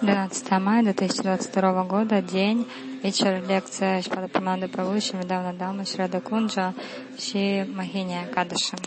[0.00, 2.66] 12 мая 2022 года, день,
[3.02, 6.72] вечер, лекция Шпада Праманды Прабhu, Шимидавна Дама, Шрада Кунджа,
[7.18, 8.78] Ши Махиния Кадышем.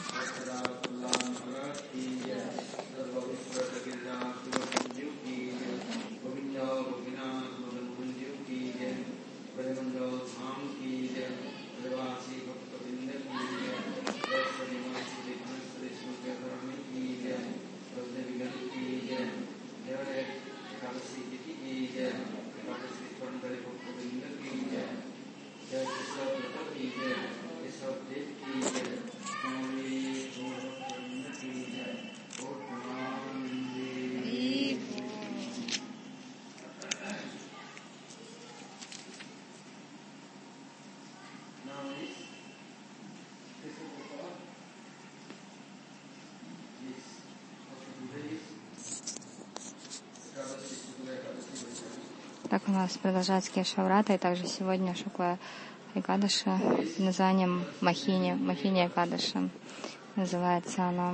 [52.84, 55.40] Нас продолжается Кешаврата, и также сегодня Шукла
[55.96, 59.48] Экадаша под названием Махини, Махини Экадаша.
[60.18, 61.14] Называется она.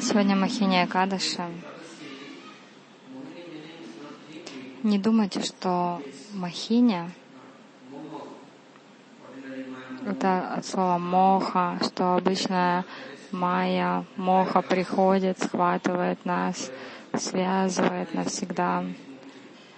[0.00, 1.50] Сегодня Махиния Кадаша.
[4.86, 6.00] Не думайте, что
[6.32, 7.10] Махиня
[10.06, 12.84] это от слова моха, что обычная
[13.32, 16.70] майя, моха приходит, схватывает нас,
[17.14, 18.84] связывает навсегда.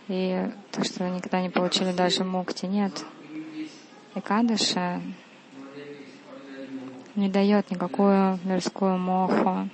[0.08, 3.02] И то, что вы никогда не получили даже мукти, нет.
[4.14, 5.00] Экадыша
[7.14, 9.70] не дает никакую мирскую моху.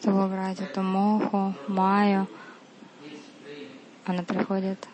[0.00, 2.26] Чтобы убрать эту моху, маю,
[4.06, 4.88] она приходит.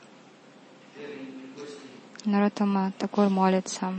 [2.24, 3.94] Наротама такой молится.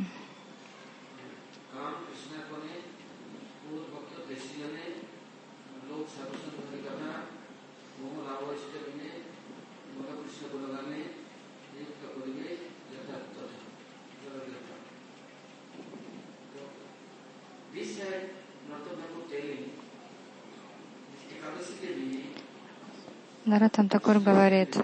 [23.48, 24.76] Наратам Такур говорит,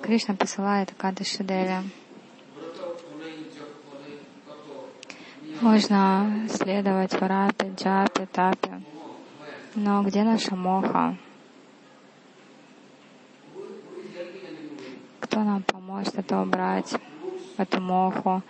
[0.00, 1.90] Кришна посылает Кадыши Деви.
[5.60, 8.80] Можно следовать Варапе, Джапе, Тапе.
[9.74, 11.18] Но где наша моха?
[15.18, 16.94] Кто нам поможет это убрать,
[17.56, 18.42] эту моху,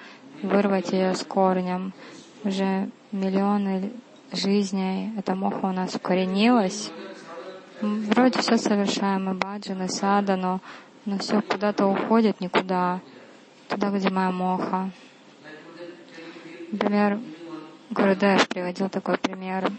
[0.43, 1.95] вырвать ее с корнем?
[2.45, 3.91] Уже миллионы
[4.33, 6.91] жизней эта моха у нас укоренилась.
[7.81, 10.63] Вроде все совершаем, мы баджаны, садану,
[11.05, 13.01] но все куда-то уходит никуда,
[13.69, 14.91] туда, где моя моха.
[16.73, 17.21] Например,
[17.91, 19.71] Гурудев приводил такой пример.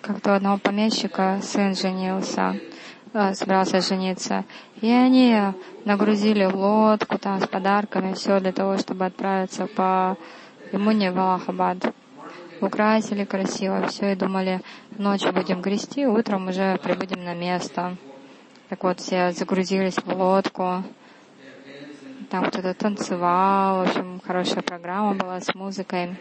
[0.00, 2.56] Как-то у одного помещика сын женился.
[3.12, 4.44] Э, собирался жениться.
[4.80, 5.36] И они
[5.84, 10.16] нагрузили лодку там с подарками, все для того, чтобы отправиться по
[10.72, 11.92] Имуне в Аллахабад.
[12.60, 14.60] Украсили красиво все и думали,
[14.96, 17.96] ночью будем грести, утром уже прибудем на место.
[18.68, 20.84] Так вот, все загрузились в лодку.
[22.30, 26.16] Там кто-то танцевал, в общем, хорошая программа была с музыкой.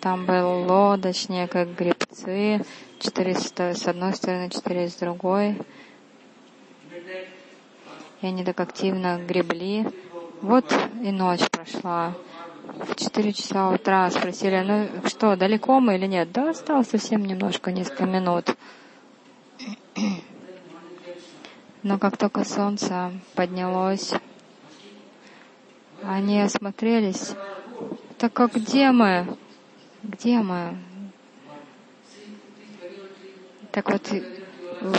[0.00, 2.64] Там был лодочник, как гребцы,
[2.98, 5.56] четыре с одной стороны, четыре с другой.
[8.22, 9.86] И они так активно гребли.
[10.42, 10.72] Вот
[11.02, 12.14] и ночь прошла.
[12.64, 16.32] В четыре часа утра спросили, ну что, далеко мы или нет?
[16.32, 18.56] Да, осталось совсем немножко, несколько минут.
[21.82, 24.12] Но как только солнце поднялось,
[26.02, 27.34] они осмотрелись.
[28.18, 29.26] Так а где мы?
[30.02, 30.78] Где мы?
[33.72, 34.06] Так вот,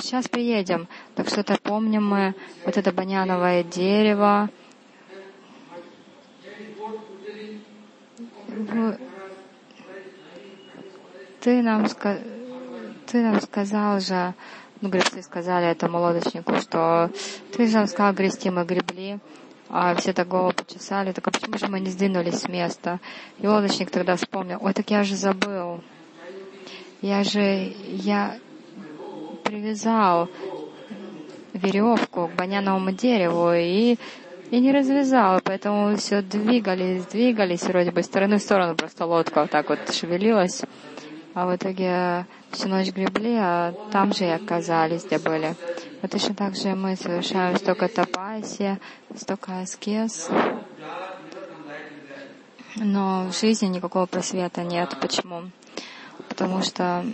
[0.02, 0.88] сейчас приедем.
[1.16, 4.50] Так что-то помним мы, вот это баняновое дерево.
[11.40, 11.88] Ты нам,
[13.08, 14.36] ты нам сказал же,
[14.82, 17.10] ну, гребцы сказали этому лодочнику, что
[17.52, 19.20] ты же нам сказал грести, мы гребли,
[19.70, 23.00] а все так голову почесали, так а почему же мы не сдвинулись с места?
[23.40, 25.82] И лодочник тогда вспомнил, ой, так я же забыл.
[27.02, 28.38] Я же, я
[29.44, 30.30] привязал
[31.54, 33.98] веревку к баняновому дереву и,
[34.52, 39.42] и не развязал, поэтому все двигались, двигались, вроде бы, из стороны в сторону просто лодка
[39.42, 40.64] вот так вот шевелилась.
[41.38, 45.56] А в итоге всю ночь гребли, а там же и оказались, где были.
[46.02, 48.80] Вот точно так же мы совершаем столько тапаси,
[49.16, 50.32] столько аскез,
[52.78, 54.98] но в жизни никакого просвета нет.
[55.00, 55.52] Почему?
[56.28, 57.06] Потому что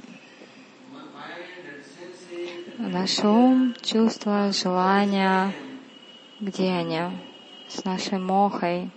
[2.77, 5.53] наш ум, чувства, желания,
[6.39, 7.01] где они?
[7.67, 8.89] С нашей мохой,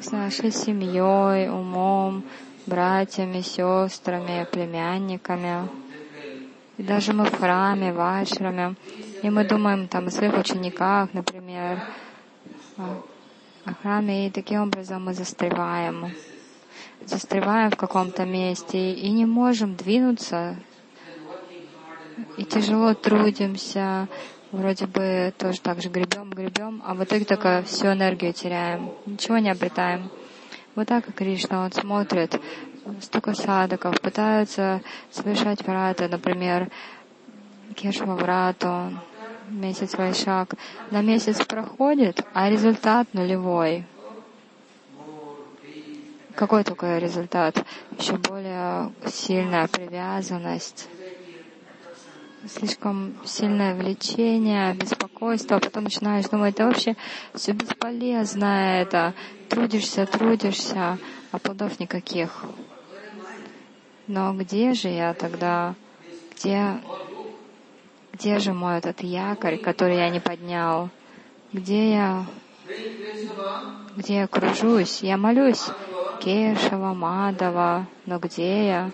[0.00, 2.22] с нашей семьей, умом,
[2.68, 5.68] братьями, сестрами, племянниками.
[6.76, 8.76] И даже мы в храме, в ашраме,
[9.22, 11.82] и мы думаем там о своих учениках, например,
[12.76, 16.12] о храме, и таким образом мы застреваем.
[17.04, 20.56] Застреваем в каком-то месте и не можем двинуться,
[22.36, 24.08] и тяжело трудимся,
[24.52, 29.38] вроде бы тоже так же гребем, гребем, а в итоге только всю энергию теряем, ничего
[29.38, 30.10] не обретаем.
[30.74, 32.40] Вот так Кришна, он смотрит,
[33.00, 34.80] столько садоков пытаются
[35.10, 36.70] совершать враты, например,
[37.74, 38.92] Кешва врату,
[39.48, 40.54] месяц Вайшак.
[40.90, 43.86] На месяц проходит, а результат нулевой.
[46.34, 47.64] Какой только результат?
[47.98, 50.88] Еще более сильная привязанность
[52.46, 56.96] слишком сильное влечение, беспокойство, а потом начинаешь думать, да вообще
[57.34, 59.14] все бесполезно это,
[59.48, 60.98] трудишься, трудишься,
[61.32, 62.44] а плодов никаких.
[64.06, 65.74] Но где же я тогда?
[66.36, 66.80] Где,
[68.12, 70.88] где же мой этот якорь, который я не поднял?
[71.52, 72.26] Где я,
[73.96, 75.02] где я кружусь?
[75.02, 75.66] Я молюсь.
[76.20, 77.86] Кешева, Мадова.
[78.06, 78.90] Но где я?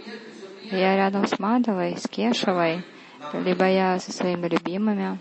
[0.70, 2.84] Я рядом с Мадовой, с Кешевой
[3.32, 5.18] либо я со своими любимыми.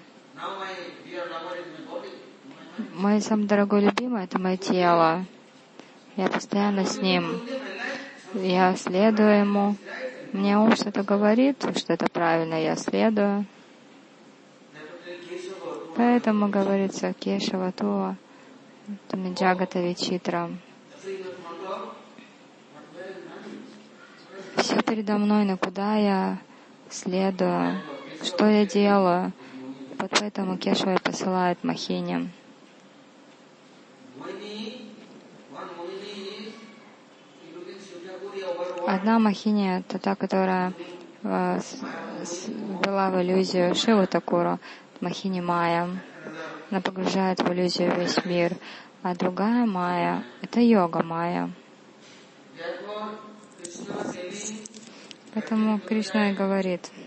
[2.93, 5.25] Мой самый дорогой любимый— это мое тело.
[6.15, 7.41] Я постоянно с ним.
[8.33, 9.75] Я следую ему.
[10.31, 13.45] Мне ум что-то говорит, что это правильно, я следую.
[15.95, 18.15] Поэтому говорится Кешава Туа,
[19.09, 20.49] Тамиджагата Вичитра.
[24.57, 26.39] Все передо мной, но куда я
[26.89, 27.92] следую?
[28.23, 29.31] Что я делаю.
[29.99, 32.29] Вот поэтому Кешва посылает Махине.
[38.87, 40.73] Одна Махини— это та, которая
[41.23, 41.59] э,
[42.83, 44.59] ввела в иллюзию Шиву Такуру,
[44.99, 45.89] Махини Майя.
[46.69, 48.55] Она погружает в иллюзию весь мир.
[49.03, 51.49] А другая Майя— это йога Майя.
[55.33, 56.91] Поэтому Кришна и говорит—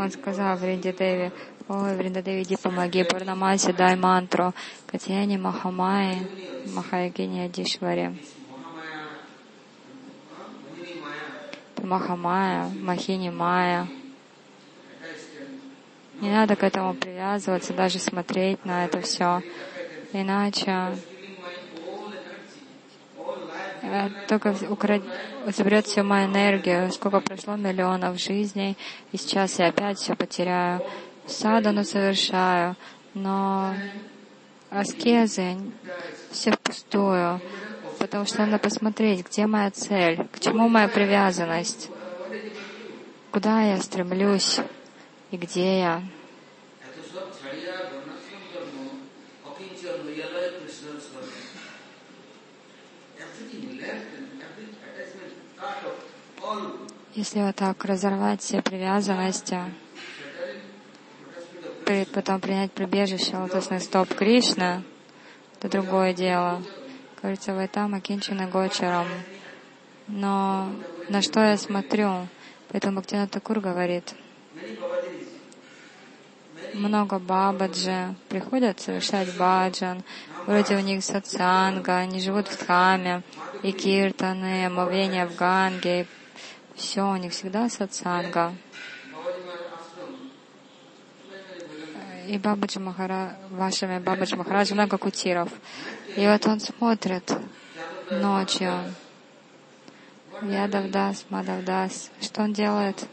[0.00, 1.30] Он сказал Вриндадеви,
[1.68, 4.54] ой, Вриндадеви, иди помоги, Пурнамаси, дай мантру,
[4.86, 6.26] Катьяне Махамай,
[6.74, 8.16] Махаягине Адишваре.
[11.82, 13.88] Махамая, Махини Майя.
[16.22, 19.42] Не надо к этому привязываться, даже смотреть на это все.
[20.14, 20.96] Иначе
[24.28, 25.02] только украд...
[25.46, 28.76] заберет всю мою энергию, сколько прошло миллионов жизней,
[29.12, 30.82] и сейчас я опять все потеряю.
[31.26, 32.76] Садану совершаю,
[33.14, 33.74] но
[34.70, 35.56] аскезы
[36.30, 37.40] все впустую,
[37.98, 41.90] потому что надо посмотреть, где моя цель, к чему моя привязанность,
[43.30, 44.60] куда я стремлюсь
[45.30, 46.02] и где я.
[57.20, 59.58] Если вот так разорвать все привязанности,
[62.14, 64.82] потом принять прибежище лотосный стоп Кришна,
[65.58, 66.62] это другое дело.
[67.20, 69.06] Говорится, вы там окинчены гочером.
[70.06, 70.72] Но
[71.10, 72.26] на что я смотрю?
[72.70, 74.14] Поэтому Бхактина Такур говорит,
[76.72, 80.04] много бабаджи приходят совершать баджан,
[80.46, 83.20] вроде у них сатсанга, они живут в храме,
[83.62, 86.06] и киртаны, омовение в Ганге,
[86.80, 88.54] все, у них всегда сатсанга.
[92.26, 95.50] И Бабаджи Махара, вашими Бабаджи Махараджи много кутиров.
[96.16, 97.32] И вот он смотрит
[98.10, 98.72] ночью.
[100.42, 102.10] Ядавдас, Мадавдас.
[102.20, 103.06] Что он делает?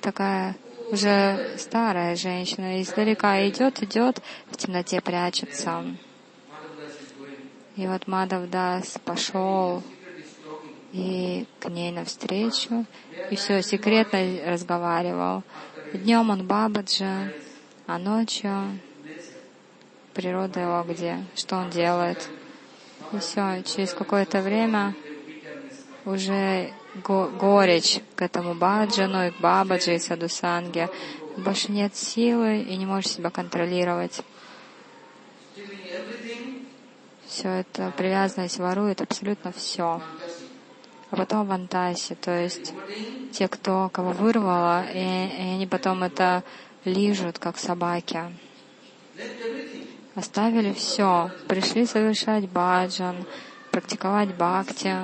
[0.00, 0.56] Такая
[0.90, 5.84] уже старая женщина, издалека идет, идет, в темноте прячется.
[7.76, 9.82] И вот Мадав Дас пошел
[10.92, 12.84] и к ней навстречу,
[13.30, 15.42] и все секретно разговаривал.
[15.92, 17.32] Днем он Бабаджа,
[17.86, 18.78] а ночью
[20.14, 22.28] природа его где, что он делает.
[23.12, 24.94] И все, через какое-то время
[26.04, 26.72] уже
[27.04, 30.88] го горечь к этому баджану, и к бабаджи, и садусанге.
[31.36, 34.20] Больше нет силы и не можешь себя контролировать.
[37.26, 40.00] Все это привязанность ворует абсолютно все.
[41.10, 42.74] А потом в антасе, то есть
[43.32, 46.44] те, кто кого вырвало, и, и они потом это
[46.84, 48.20] лижут, как собаки.
[50.14, 53.24] Оставили все, пришли совершать баджан,
[53.70, 54.96] практиковать бхакти,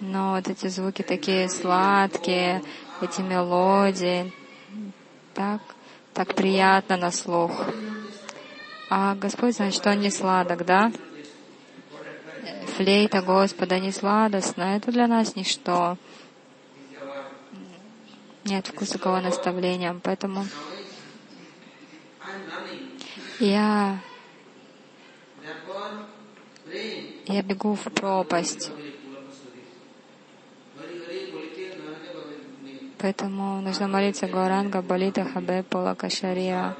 [0.00, 2.62] но вот эти звуки такие сладкие,
[3.02, 4.32] эти мелодии,
[5.34, 5.60] так,
[6.12, 7.52] так приятно на слух.
[8.88, 10.92] А Господь знает, что он сладок, да?
[12.76, 15.96] Флейта Господа не сладостна, это для нас ничто.
[18.44, 20.46] Нет вкуса кого наставления, поэтому
[23.40, 23.98] я,
[27.26, 28.70] я бегу в пропасть.
[32.98, 36.74] Поэтому нужно молиться Гауранга Балита Хабе Пола Кашария.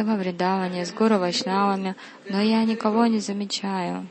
[0.00, 1.94] Я во Вриндаване с Гуру Вайшнавами,
[2.26, 4.06] но я никого не замечаю.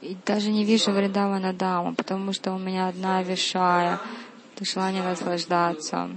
[0.00, 4.00] И даже не вижу Вриндавана Даму, потому что у меня одна вишая,
[4.62, 6.08] желание наслаждаться.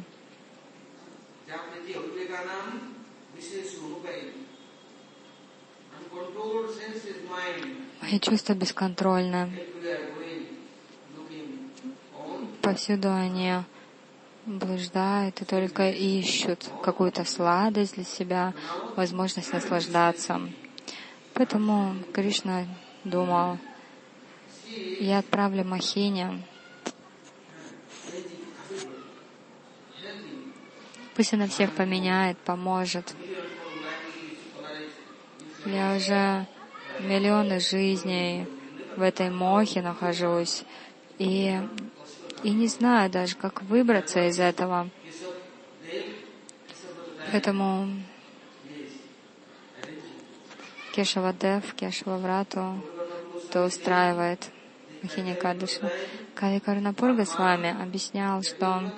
[8.02, 9.52] Мои чувства бесконтрольны.
[12.62, 13.64] Повсюду они
[14.46, 18.54] блуждают и только ищут какую-то сладость для себя,
[18.96, 20.42] возможность наслаждаться.
[21.34, 22.66] Поэтому Кришна
[23.04, 23.58] думал,
[25.00, 26.44] я отправлю Махине,
[31.16, 33.16] пусть она всех поменяет, поможет.
[35.66, 36.46] Я уже
[37.00, 38.48] миллионы жизней
[38.98, 40.64] в этой мохе нахожусь,
[41.18, 41.60] и
[42.44, 44.90] и не знаю даже, как выбраться из этого.
[47.32, 47.88] Поэтому
[50.94, 52.84] Кешавадев, Кешававрату
[53.52, 54.52] то устраивает
[55.02, 55.92] Махини Кадыша.
[56.36, 58.92] Кави Карнапурга с вами объяснял, что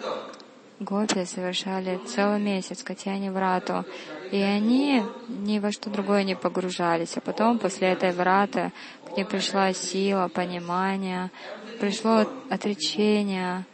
[0.80, 3.86] гопи совершали целый месяц Катяни Врату,
[4.32, 7.16] и они ни во что другое не погружались.
[7.18, 8.72] А потом, после этой враты,
[9.08, 11.32] к ним пришла сила, понимание,
[11.80, 13.66] пришло отречение.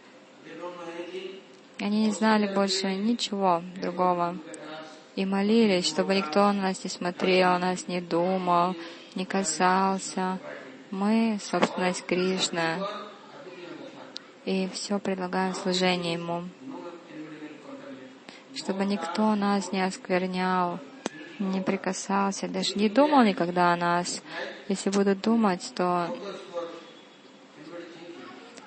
[1.79, 4.38] Они не знали больше ничего другого.
[5.15, 8.75] И молились, чтобы никто на нас не смотрел, нас не думал,
[9.15, 10.39] не касался.
[10.89, 12.77] Мы— собственность Кришны.
[14.46, 16.43] И все предлагаем служение Ему.
[18.55, 20.79] Чтобы никто нас не осквернял,
[21.39, 24.22] не прикасался, даже не думал никогда о нас.
[24.67, 26.08] Если будут думать, то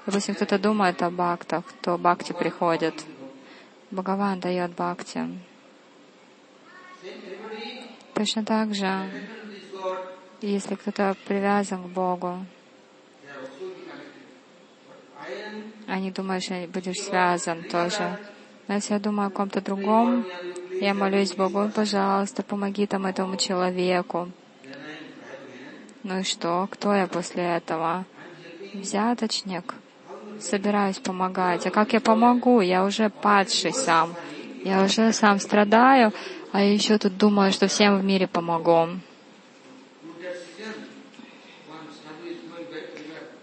[0.07, 3.05] Допустим, кто-то думает о бхактах, то бхакти приходит.
[3.91, 5.27] Бхагаван дает бхакти.
[8.13, 9.11] Точно так же,
[10.43, 12.45] если кто-то привязан к Богу,
[15.87, 18.19] они думают, что будешь связан тоже.
[18.69, 20.27] Но если я думаю о ком-то другом,
[20.81, 24.31] я молюсь Богу, пожалуйста, помоги там этому человеку.
[26.03, 26.69] Ну и что?
[26.71, 28.05] Кто я после этого?
[28.75, 29.75] Взяточник
[30.45, 31.67] собираюсь помогать.
[31.67, 32.61] А как я помогу?
[32.61, 34.15] Я уже падший сам.
[34.65, 36.13] Я уже сам страдаю,
[36.53, 38.89] а еще тут думаю, что всем в мире помогу.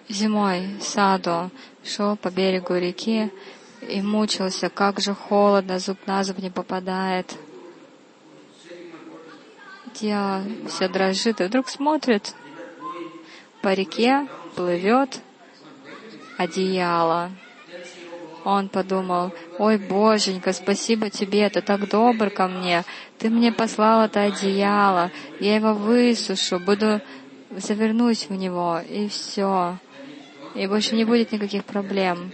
[0.09, 1.51] Зимой Саду
[1.83, 3.31] шел по берегу реки
[3.81, 7.37] и мучился, как же холодно, зуб на зуб не попадает.
[9.93, 12.33] Тело все дрожит, и вдруг смотрит,
[13.61, 15.19] по реке плывет
[16.41, 17.31] одеяло.
[18.43, 22.83] Он подумал, «Ой, Боженька, спасибо тебе, ты так добр ко мне.
[23.19, 27.01] Ты мне послал это одеяло, я его высушу, буду
[27.51, 29.77] завернусь в него, и все.
[30.55, 32.31] И больше не будет никаких проблем».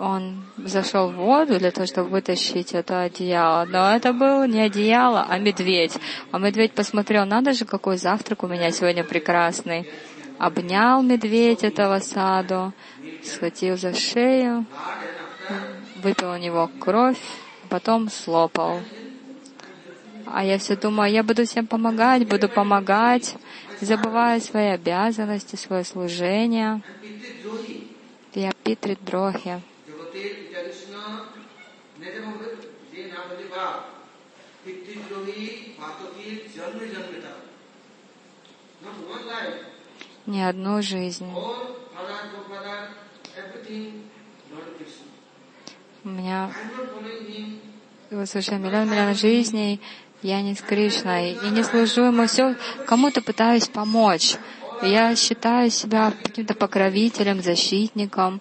[0.00, 3.64] он зашел в воду для того, чтобы вытащить это одеяло.
[3.66, 5.96] Но это был не одеяло, а медведь.
[6.30, 9.88] А медведь посмотрел, надо же, какой завтрак у меня сегодня прекрасный.
[10.40, 12.72] Обнял медведь этого саду,
[13.22, 14.64] схватил за шею,
[15.96, 17.20] выпил у него кровь,
[17.68, 18.80] потом слопал.
[20.24, 23.36] А я все думаю, я буду всем помогать, буду помогать,
[23.82, 26.80] забывая свои обязанности, свое служение.
[28.32, 29.60] Я Питрит Дрохи.
[40.30, 41.26] Не одну жизнь.
[46.04, 46.52] У меня
[48.26, 49.80] слушай, миллион миллион жизней,
[50.22, 52.54] я не с Кришной, и не служу ему все,
[52.86, 54.36] кому-то пытаюсь помочь.
[54.82, 58.40] Я считаю себя каким-то покровителем, защитником,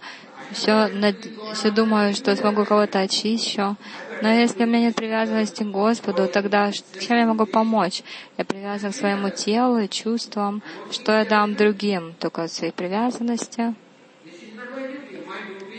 [0.52, 1.16] все, над...
[1.54, 3.78] все думаю, что смогу кого-то очищу.
[4.22, 8.04] Но если у меня нет привязанности к Господу, тогда чем я могу помочь?
[8.38, 10.62] Я привязан к своему телу чувствам.
[10.92, 12.14] Что я дам другим?
[12.20, 13.74] Только свои привязанности.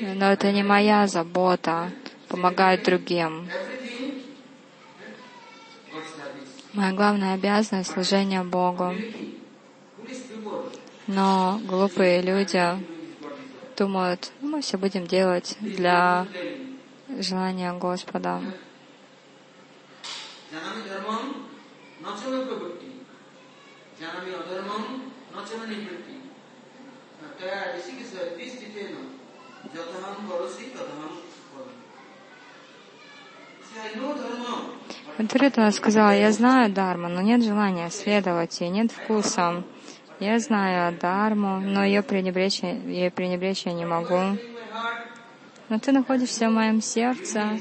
[0.01, 1.91] Но это не моя забота
[2.29, 3.49] помогать другим.
[6.73, 8.95] Моя главная обязанность— служение Богу.
[11.07, 12.63] Но глупые люди
[13.81, 16.27] думают, ну, мы все будем делать для
[17.19, 18.43] желания Господа.
[35.17, 39.63] Контритова сказала, я знаю Дарму, но нет желания следовать ей, нет вкуса.
[40.21, 44.37] Я знаю Дарму, но ее пренебречь, ее пренебречь я не могу.
[45.71, 47.59] Но ты находишься в моем сердце,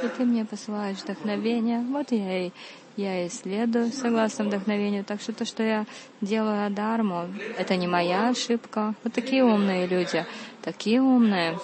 [0.00, 1.80] и ты мне посылаешь вдохновение.
[1.80, 2.52] Вот я и
[2.96, 5.04] я исследую согласно вдохновению.
[5.04, 5.86] Так что то, что я
[6.20, 8.94] делаю Адарму, это не моя ошибка.
[9.02, 10.24] Вот такие умные люди,
[10.62, 11.58] такие умные.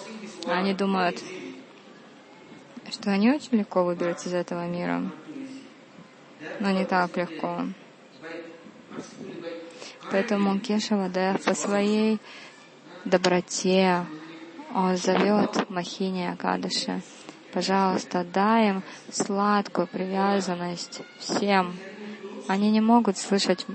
[0.47, 1.23] Они думают,
[2.91, 5.01] что они очень легко выберутся из этого мира.
[6.59, 7.61] Но не так легко.
[10.11, 12.19] Поэтому Кешавадев по своей
[13.05, 14.05] доброте,
[14.73, 17.01] он зовет Махини Акадыши.
[17.53, 21.73] Пожалуйста, дай им сладкую привязанность всем.
[22.47, 23.65] Они не могут слышать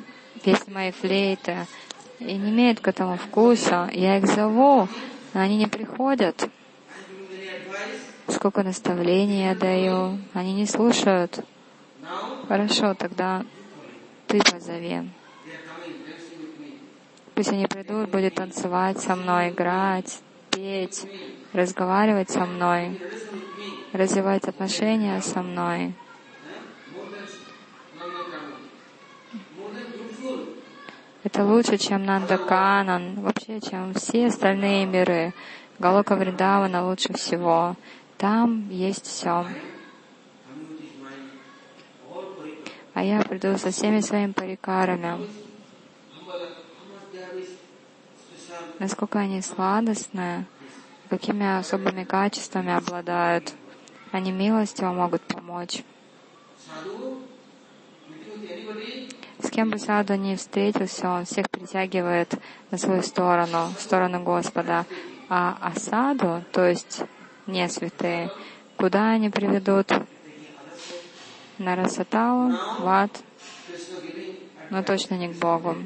[0.43, 1.67] песни моей флейты
[2.19, 3.88] и не имеют к этому вкуса.
[3.93, 4.88] Я их зову,
[5.33, 6.49] но они не приходят.
[8.27, 11.45] Сколько наставлений я даю, они не слушают.
[12.49, 13.45] Хорошо, тогда
[14.27, 15.09] ты позови.
[17.38, 20.18] Пусть они придут, будут танцевать со мной, играть,
[20.51, 21.07] петь,
[21.53, 23.01] разговаривать со мной,
[23.92, 25.94] развивать отношения со мной.
[31.22, 35.33] Это лучше, чем Нандаканан, вообще, чем все остальные миры.
[35.79, 37.77] Галока Вриндавана лучше всего.
[38.16, 39.46] Там есть все.
[42.94, 45.48] А я приду со всеми своими парикарами.
[48.79, 50.47] Насколько они сладостные,
[51.09, 53.53] какими особыми качествами обладают.
[54.12, 55.83] Они милостиво могут помочь.
[59.40, 62.35] С кем бы саду ни встретился, он всех притягивает
[62.71, 64.85] на свою сторону, в сторону Господа.
[65.29, 67.03] А осаду, то есть
[67.47, 68.31] не святые,
[68.77, 69.92] куда они приведут?
[71.59, 73.11] На Расаталу, в ад,
[74.71, 75.77] но точно не к Богу.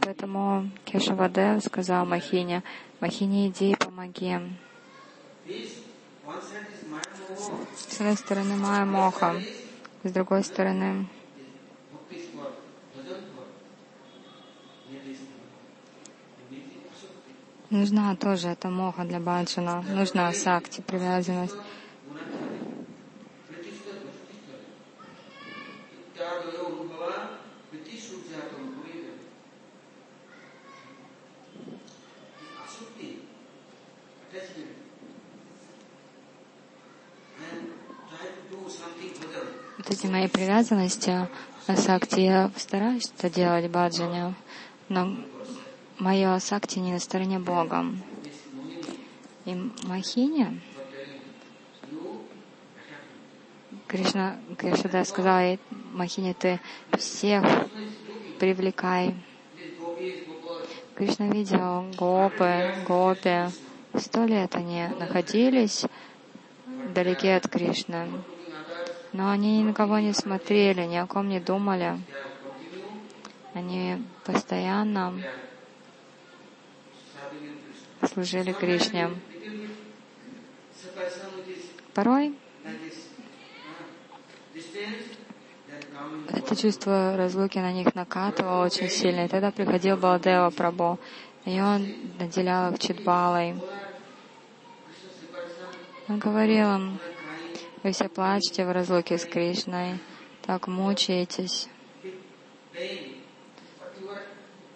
[0.00, 2.62] Поэтому Кешавадев сказал Махине,
[3.00, 4.38] Махине, иди и помоги.
[7.76, 9.42] С одной стороны Майя Моха,
[10.02, 11.06] с другой стороны
[17.68, 21.56] Нужна тоже эта моха для баджана, нужна сакти, привязанность.
[39.78, 41.28] Вот эти мои привязанности,
[41.66, 44.34] асакти, я стараюсь это делать баджане,
[44.88, 45.16] но
[45.98, 47.84] мое асакти не на стороне Бога.
[49.44, 50.60] И Махини,
[53.86, 55.60] Кришна, Кришна сказал ей,
[55.92, 56.60] Махини, ты
[56.98, 57.44] всех
[58.40, 59.14] привлекай.
[60.96, 63.50] Кришна видел гопы, гопи,
[63.98, 65.86] Сто лет они находились
[66.66, 68.08] вдалеке от Кришны,
[69.16, 71.98] но они ни на кого не смотрели, ни о ком не думали.
[73.54, 75.14] Они постоянно
[78.12, 79.08] служили Кришне.
[81.94, 82.34] Порой
[86.28, 89.24] это чувство разлуки на них накатывало очень сильно.
[89.24, 90.98] И тогда приходил Балдева Прабу,
[91.46, 93.54] и он наделял их читбалой.
[96.08, 96.98] Он говорил им,
[97.86, 100.00] вы все плачете в разлуке с Кришной,
[100.42, 101.68] так мучаетесь.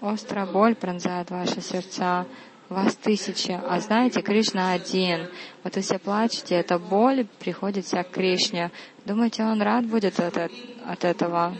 [0.00, 2.24] Острая боль пронзает ваши сердца,
[2.68, 5.28] вас тысячи, а знаете, Кришна один.
[5.64, 8.70] Вот вы все плачете, эта боль приходит вся к Кришне.
[9.06, 11.56] Думаете, он рад будет от, от этого?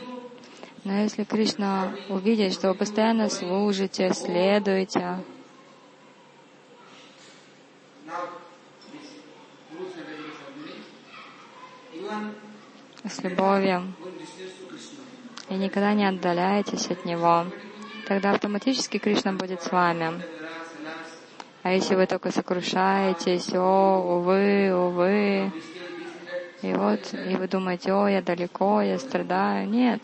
[0.85, 5.19] Но если Кришна увидит, что вы постоянно служите, следуете,
[13.09, 13.92] с любовью
[15.51, 17.46] и никогда не отдаляетесь от Него,
[18.07, 20.23] тогда автоматически Кришна будет с вами.
[21.62, 25.53] А если вы только сокрушаетесь, о, увы, увы,
[26.62, 29.68] и вот, и вы думаете, о, я далеко, я страдаю.
[29.68, 30.03] Нет.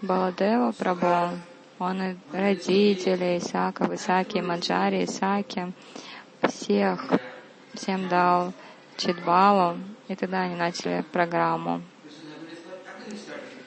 [0.00, 1.38] Баладева Прабhu,
[1.78, 5.72] он и родители Исака, Исаки, Маджари, Исаки,
[6.42, 7.04] всех,
[7.74, 8.52] всем дал
[8.96, 9.76] Чидбалу,
[10.08, 11.82] и тогда они начали программу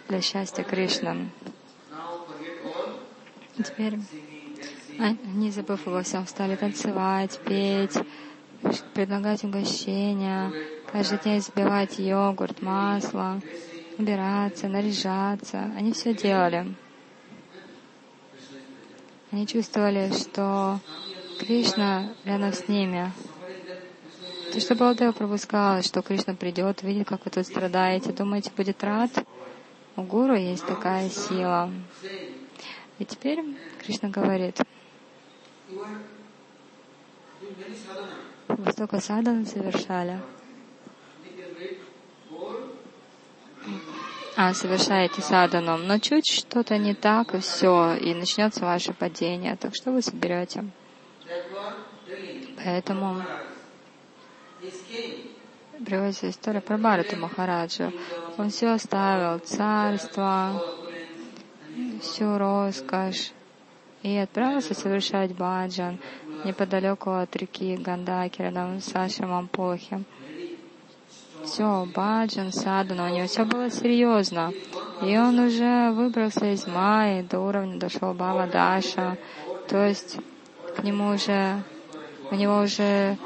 [0.08, 1.30] для счастья Кришны.
[3.58, 3.98] Теперь
[5.34, 7.98] не забыв обо всем, стали танцевать, петь,
[8.94, 10.52] предлагать угощения,
[10.92, 13.42] каждый день взбивать йогурт, масло,
[13.98, 15.72] убираться, наряжаться.
[15.78, 16.76] Они все делали.
[19.32, 20.80] Они чувствовали, что
[21.40, 23.12] Кришна рядом с ними.
[24.52, 28.84] То, что Балдева Прабhu сказал, что Кришна придет, видит, как вы тут страдаете, думаете, будет
[28.84, 29.12] рад?
[29.96, 31.72] У Гуру есть такая сила.
[33.00, 33.44] И теперь
[33.82, 34.62] Кришна говорит,
[38.48, 40.22] вы столько садан совершали.
[44.38, 49.56] А, совершаете садану, но чуть что-то не так, и все, и начнется ваше падение.
[49.56, 50.66] Так что вы соберете?
[52.58, 53.22] Поэтому
[55.86, 57.92] приводится история про Барату Махараджа.
[58.38, 60.62] Он все оставил, царство,
[62.02, 63.32] всю роскошь,
[64.04, 66.00] и отправился совершать баджан
[66.44, 70.04] неподалеку от реки Гандаки, рядом с ашрамом Похи.
[71.44, 74.52] Все, баджан, садана, у него все было серьезно.
[75.02, 79.18] И он уже выбрался из Майи, до уровня дошел Баба Даша.
[79.68, 80.18] То есть
[80.76, 81.64] к нему уже,
[82.32, 83.18] у него уже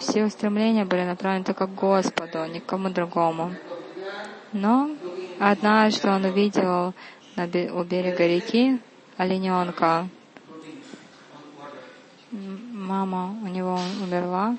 [0.00, 3.54] все устремления были направлены только к Господу, ни к кому другому.
[4.52, 4.90] Но
[5.38, 6.94] однажды он увидел
[7.36, 8.80] на, у берега реки
[9.16, 10.08] олененка,
[12.32, 14.56] мама у него умерла,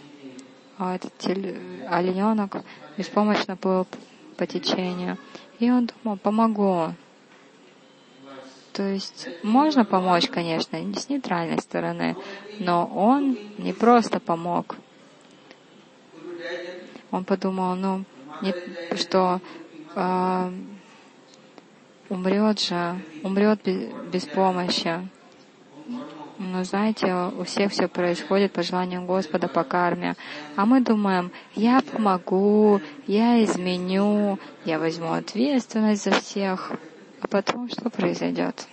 [0.78, 1.14] а этот
[1.90, 2.64] олененок
[2.98, 3.88] беспомощно плыл
[4.38, 5.18] по течению.
[5.60, 6.94] И он думал, помогу.
[8.74, 12.16] То есть можно помочь, конечно, не с нейтральной стороны,
[12.60, 14.78] но он не просто помог.
[17.12, 18.06] Он подумал, ну,
[18.42, 18.54] не,
[18.96, 19.42] что
[19.96, 20.52] э,
[22.10, 25.08] умрет же, умрет без, без помощи.
[26.38, 30.16] Но знаете, у всех все происходит по желанию Господа, по карме.
[30.56, 36.72] А мы думаем, я помогу, я изменю, я возьму ответственность за всех.
[37.22, 38.68] А потом что произойдет?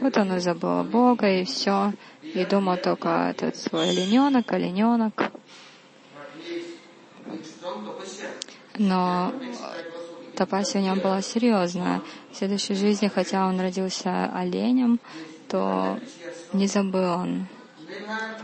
[0.00, 1.92] Вот он и забыл Бога, и все.
[2.22, 5.30] И думал только этот свой олененок, олененок.
[8.78, 9.32] Но
[10.36, 12.02] тапасия у него была серьезная.
[12.32, 14.98] В следующей жизни, хотя он родился оленем,
[15.54, 16.00] что
[16.52, 17.46] не забыл он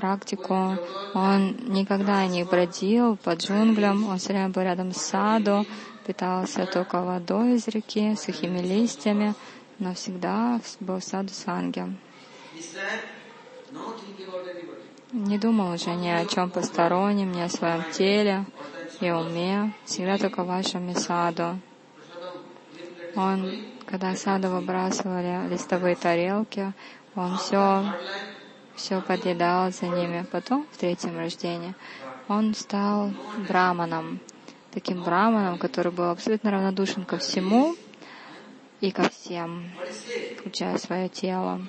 [0.01, 0.77] практику.
[1.15, 5.67] Он никогда не бродил по джунглям, он все время был рядом с саду,
[6.07, 9.35] питался только водой из реки, сухими листьями,
[9.81, 11.85] но всегда был в саду санги.
[15.13, 18.45] Не думал уже ни о чем постороннем, ни о своем теле
[19.01, 21.59] и уме, всегда только в вашем саду.
[23.17, 23.51] Он,
[23.87, 26.73] когда саду выбрасывали листовые тарелки,
[27.17, 27.93] он все,
[28.77, 30.25] все подъедал за ними.
[30.31, 31.75] Потом, в третьем рождении,
[32.29, 33.11] он стал
[33.49, 34.21] браманом,
[34.71, 37.75] таким браманом, который был абсолютно равнодушен ко всему
[38.81, 39.73] и ко всем,
[40.39, 41.61] включая свое тело.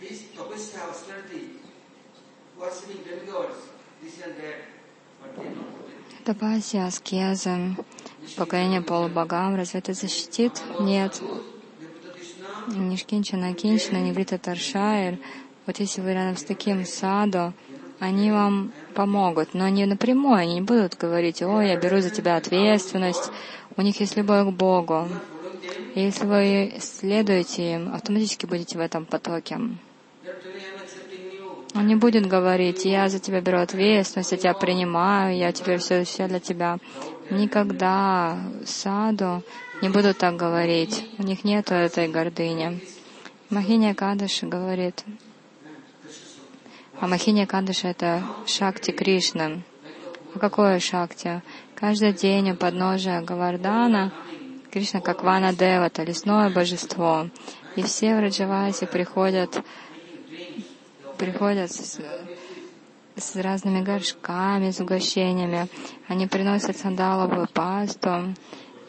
[0.00, 1.60] This tapasya, austerity,
[2.58, 3.58] worshipping demigods,
[4.02, 4.58] this and that,
[5.20, 5.66] but they don't
[6.24, 6.24] protect.
[6.24, 7.76] Тапасия, аскеза,
[8.36, 10.60] покорение полубогам, разве это защитит?
[10.80, 11.20] Нет.
[12.68, 15.18] Нишкинчана, Кинчана, Неврита Таршайр.
[15.66, 17.52] Вот если вы рядом с таким саду,
[17.98, 22.36] они вам помогут, но не напрямую, они не будут говорить, ой, я беру за тебя
[22.36, 23.30] ответственность.
[23.76, 25.08] У них есть любовь к Богу.
[25.94, 29.58] И если вы следуете им, автоматически будете в этом потоке.
[31.74, 36.04] Он не будет говорить, я за тебя беру ответственность, я тебя принимаю, я теперь все,
[36.04, 36.78] все для тебя.
[37.30, 39.42] Никогда саду
[39.82, 41.04] не будут так говорить.
[41.18, 42.80] У них нет этой гордыни.
[43.50, 45.04] Махиня Кадыши говорит,
[47.06, 49.62] Махиня Кадыши— это Шакти Кришны.
[50.34, 51.42] А какое Шакти?
[51.76, 54.12] Каждый день у подножия Гавардана
[54.72, 57.30] Кришна как Вана Дева, это лесное божество.
[57.76, 59.62] И все в Раджавасе приходят
[61.16, 62.00] приходят с,
[63.16, 65.68] с разными горшками, с угощениями.
[66.06, 68.34] Они приносят сандаловую пасту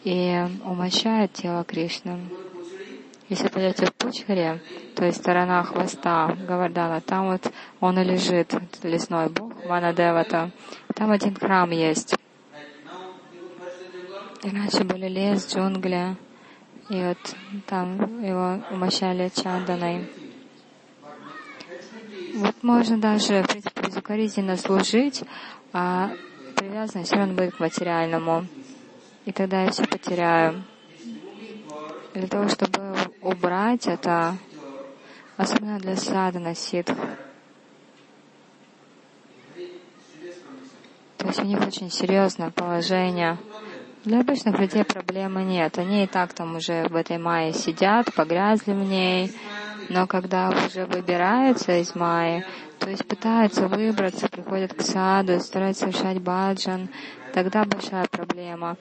[0.04, 2.20] и умощают тело Кришны.
[3.30, 4.60] Если пойдете в Пучхаре,
[4.96, 10.50] то есть сторона хвоста Гавардана, там вот он и лежит, лесной бог Ванадевата.
[10.96, 12.16] Там один храм есть.
[14.44, 16.16] И раньше были лес, джунгли,
[16.90, 17.36] и вот
[17.68, 20.10] там его умощали чанданой.
[22.34, 25.24] Вот можно даже, в принципе, безукоризненно служить,
[25.72, 26.10] а
[26.56, 28.48] привязанность все равно будет к материальному.
[29.26, 30.64] И тогда я все потеряю.
[32.20, 34.36] Для того, чтобы убрать это,
[35.38, 36.92] особенно для садана ситх,
[41.18, 43.38] то есть у них очень серьезное положение.
[44.04, 45.78] Для обычных людей проблемы нет.
[45.78, 49.32] Они и так там уже в этой мае сидят, погрязли в ней,
[49.88, 52.44] но когда уже выбираются из Майи,
[52.80, 56.90] то есть пытаются выбраться, приходят к саду, стараются совершать баджан,
[57.32, 58.76] тогда большая проблема.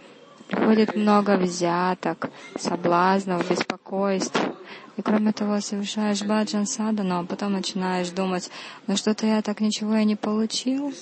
[0.49, 4.41] Приходит много взяток, соблазнов, беспокойств.
[4.97, 8.51] И кроме того, совершаешь баджан сада, но потом начинаешь думать,
[8.87, 10.93] ну что-то я так ничего и не получил.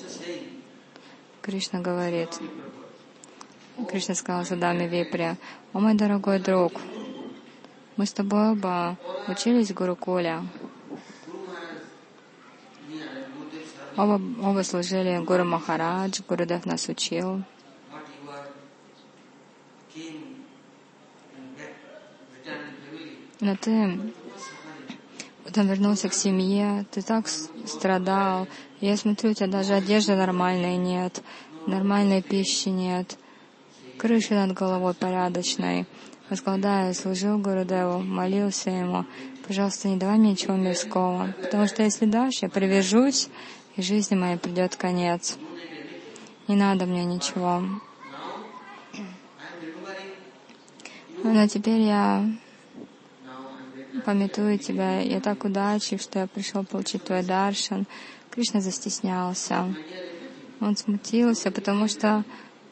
[1.42, 2.30] Кришна говорит,
[3.88, 5.36] Кришна сказал Садаме Випре,
[5.72, 6.72] «О мой дорогой друг,
[7.96, 8.96] мы с тобой оба
[9.28, 10.42] учились в Гурукуле.
[13.96, 17.42] Оба, оба служили Гуру Махарадж, Гурудев нас учил.
[23.40, 23.98] Но ты
[25.44, 28.48] потом вернулся к семье, ты так страдал.
[28.80, 31.22] Я смотрю, у тебя даже одежды нормальной нет,
[31.66, 33.18] нормальной пищи нет,
[33.98, 35.86] крыши над головой порядочной.
[36.28, 39.04] Возгладая, служил Гурудеву, молился ему,
[39.46, 43.28] пожалуйста, не давай мне ничего мирского, потому что если дашь, я привяжусь,
[43.76, 45.38] и жизни моей придет конец.
[46.48, 47.62] Не надо мне ничего.
[51.26, 52.24] Но теперь я
[54.04, 55.00] пометую тебя.
[55.00, 57.86] Я так удачлив, что я пришел получить твой даршан.
[58.30, 59.74] Кришна застеснялся.
[60.60, 62.24] Он смутился, потому что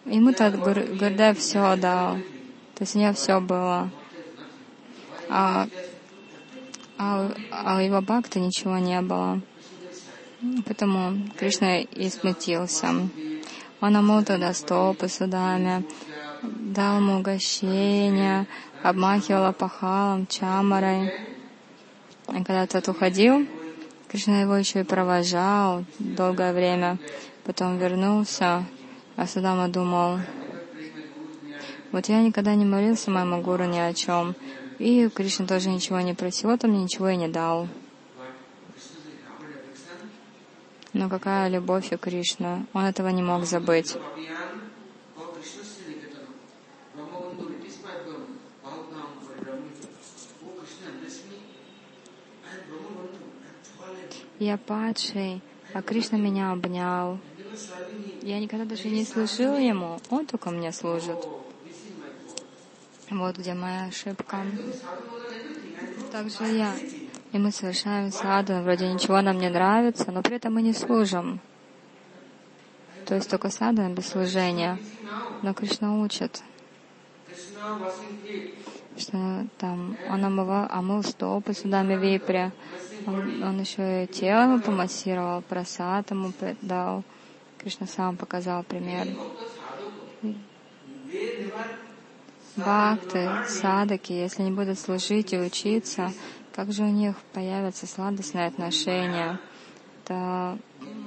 [0.04, 2.14] ему-то Гурдев все дал.
[2.74, 3.90] То есть у нее все было.
[5.28, 5.66] А,
[6.96, 9.40] а, а у его бхакта ничего не было.
[10.64, 13.08] Поэтому Кришна и смутился.
[13.80, 15.84] Он омыл тогда стопы судами,
[16.44, 18.46] дал ему угощение,
[18.82, 21.12] обмахивал пахалом, чамарой.
[22.28, 23.46] И когда тот уходил,
[24.08, 26.98] Кришна его еще и провожал долгое время.
[27.44, 28.64] Потом вернулся,
[29.16, 30.20] а Судама думал,
[31.92, 34.34] вот я никогда не молился моему гуру ни о чем.
[34.78, 37.68] И Кришна тоже ничего не просил, он мне ничего и не дал.
[40.92, 43.96] Но какая любовь у Кришны, он этого не мог забыть.
[54.38, 55.42] Я падший,
[55.72, 57.18] а Кришна меня обнял.
[58.22, 61.18] Я никогда даже не служил ему, он только мне служит.
[63.10, 64.44] Вот где моя ошибка.
[66.10, 66.74] Также я.
[67.32, 71.40] И мы совершаем саду, вроде ничего нам не нравится, но при этом мы не служим.
[73.06, 74.78] То есть только садана без служения.
[75.42, 76.42] Но Кришна учит,
[78.96, 82.52] что там он омывал, омыл стопы судами випря,
[83.06, 87.02] он, он еще и тело помассировал, просад ему дал.
[87.58, 89.08] Кришна сам показал пример.
[92.56, 96.12] Бхакты, садаки, если они будут служить и учиться,
[96.54, 99.40] как же у них появятся сладостные отношения?
[100.04, 100.58] То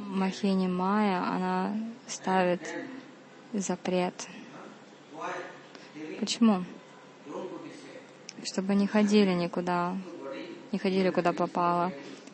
[0.08, 1.73] Махини Майя, она
[2.08, 2.62] ставит
[3.54, 4.28] запрет.
[6.19, 6.63] Почему?
[8.43, 9.97] Чтобы не ходили никуда,
[10.71, 11.91] не ходили куда попало.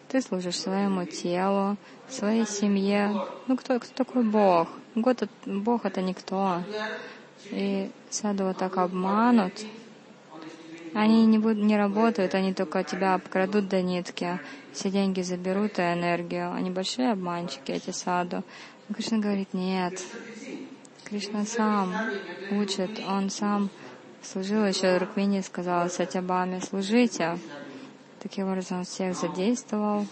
[0.10, 3.26] Ты служишь своему телу, своей семье.
[3.48, 4.68] Ну кто, кто такой Бог?
[4.96, 6.62] Бог это, Бог это никто.
[7.50, 9.54] И саду вот так обманут.
[10.94, 14.39] Они не, будут, не работают, они только тебя обкрадут до нитки.
[14.72, 16.54] Все деньги заберут и энергию.
[16.54, 18.44] Они большие обманщики, эти саду.
[18.94, 20.00] Кришна говорит, нет.
[21.06, 21.92] Кришна сам
[22.52, 23.70] учит, он сам
[24.24, 27.38] служил еще Рукмини сказал Сатябаме, служите.
[28.20, 30.06] Таким образом он всех задействовал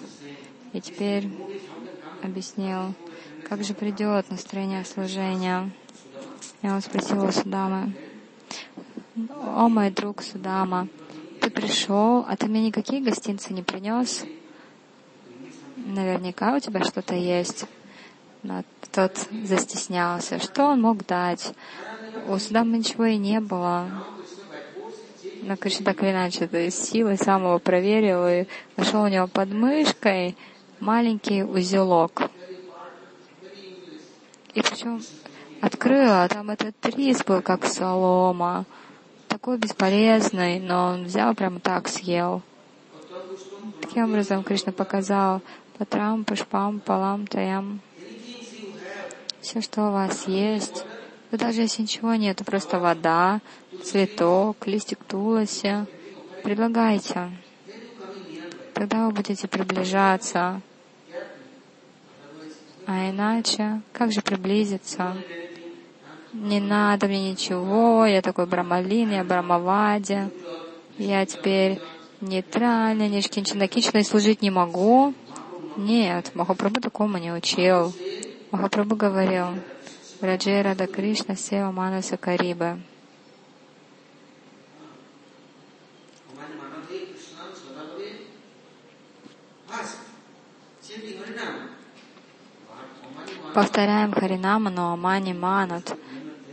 [0.73, 1.29] и теперь
[2.21, 2.93] объяснил,
[3.47, 5.69] как же придет настроение служения.
[6.61, 7.93] Я он спросил у Судамы,
[9.45, 10.87] «О, мой друг Судама,
[11.39, 14.25] ты пришел, а ты мне никакие гостинцы не принес?
[15.77, 17.65] Наверняка у тебя что-то есть».
[18.43, 20.39] Но тот застеснялся.
[20.39, 21.53] Что он мог дать?
[22.27, 23.89] У Судамы ничего и не было.
[25.43, 28.45] Но Кришна так или иначе, то есть силой сам его проверил и
[28.77, 30.37] нашел у него под мышкой
[30.79, 32.29] маленький узелок.
[34.53, 35.01] И причем
[35.61, 38.65] открыл, а там этот рис был как солома.
[39.27, 42.41] Такой бесполезный, но он взял прямо так съел.
[43.81, 45.41] Таким образом Кришна показал
[45.77, 47.79] Патрам, Пушпам, Палам, Таям.
[49.41, 50.85] Все, что у вас есть.
[51.31, 53.39] Вы даже если ничего нету, просто вода,
[53.83, 55.85] цветок, листик туласи,
[56.43, 57.31] предлагайте.
[58.73, 60.61] Тогда вы будете приближаться.
[62.85, 65.15] А иначе, как же приблизиться?
[66.33, 70.29] Не надо мне ничего, я такой брамалин, я брамавади,
[70.97, 71.79] я теперь
[72.19, 75.13] нейтральный, нишкинчинакичный, служить не могу.
[75.77, 77.93] Нет, Махапрабху такому не учил.
[78.51, 79.47] Махапрабху говорил,
[80.21, 82.79] Раджей Рада Кришна Сева Манаса Кариба.
[93.55, 95.97] Повторяем Харинама, но Амани Манат.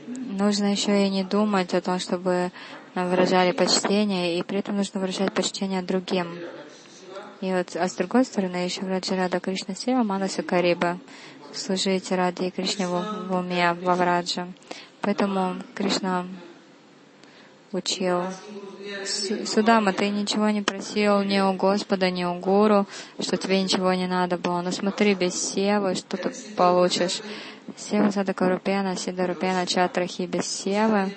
[0.07, 2.51] Нужно еще и не думать о том, чтобы
[2.95, 6.39] нам выражали почтение, и при этом нужно выражать почтение другим.
[7.43, 10.99] И вот, а с другой стороны, еще Раджи Рада Кришна Сева Манаса Кариба.
[11.53, 14.47] Служите Ради Кришне в, в уме, во Враджа.
[15.01, 16.27] Поэтому Кришна
[17.73, 18.23] учил.
[19.05, 22.87] Су- Судама, ты ничего не просил ни у Господа, ни у Гуру,
[23.21, 24.61] что тебе ничего не надо было.
[24.63, 27.21] Но смотри, без севы, что ты получишь.
[27.77, 31.15] Сева Садака Рупена, Сида Рупена, Чатрахи, без севы.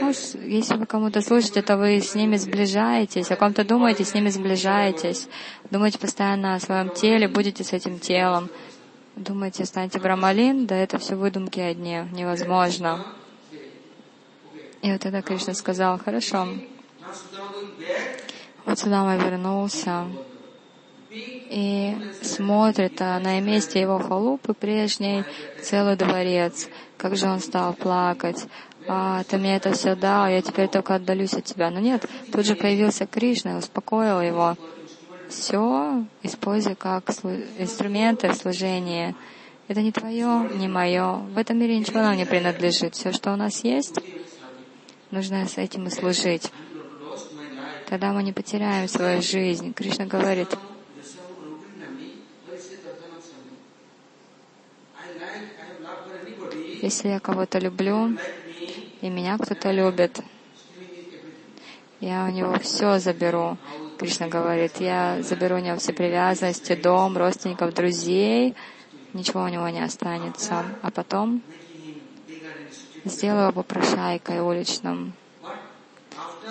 [0.00, 4.28] Может, если вы кому-то служите, то вы с ними сближаетесь, о ком-то думаете, с ними
[4.30, 5.28] сближаетесь.
[5.70, 8.48] Думаете постоянно о своем теле, будете с этим телом.
[9.18, 13.04] Думаете, станете брамалин, да это все выдумки одни, невозможно.
[14.80, 16.46] И вот тогда Кришна сказал, хорошо,
[18.64, 20.06] вот Судама вернулся
[21.10, 25.24] и смотрит, а на месте его халупы прежней
[25.60, 26.68] целый дворец.
[26.96, 28.46] Как же он стал плакать.
[28.86, 31.70] А, ты мне это все дал, я теперь только отдалюсь от тебя.
[31.70, 34.56] Но нет, тут же появился Кришна и успокоил его.
[35.28, 37.10] Все используй как
[37.58, 39.14] инструменты в служении.
[39.68, 41.16] Это не твое, не мое.
[41.16, 42.94] В этом мире ничего нам не принадлежит.
[42.94, 43.98] Все, что у нас есть,
[45.10, 46.50] нужно с этим и служить.
[47.88, 49.74] Тогда мы не потеряем свою жизнь.
[49.74, 50.48] Кришна говорит,
[56.80, 58.16] если я кого-то люблю,
[59.00, 60.20] и меня кто-то любит,
[62.00, 63.58] я у него все заберу.
[63.98, 68.54] Кришна говорит, я заберу у него все привязанности, дом, родственников, друзей,
[69.12, 70.64] ничего у него не останется.
[70.82, 71.42] А потом
[73.04, 75.14] сделаю его попрошайкой уличным.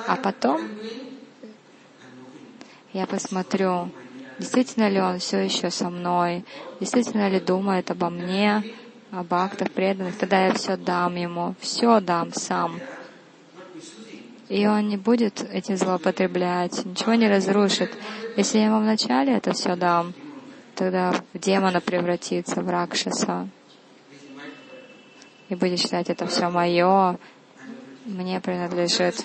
[0.07, 0.69] А потом
[2.91, 3.91] я посмотрю,
[4.39, 6.43] действительно ли он все еще со мной,
[6.81, 8.65] действительно ли думает обо мне,
[9.11, 12.81] об актах преданных, тогда я все дам ему, все дам сам.
[14.49, 17.91] И он не будет этим злоупотреблять, ничего не разрушит.
[18.37, 20.13] Если я ему вначале это все дам,
[20.75, 23.49] тогда в демона превратится, в ракшаса.
[25.49, 27.17] И будет считать, это все мое,
[28.05, 29.15] мне принадлежит.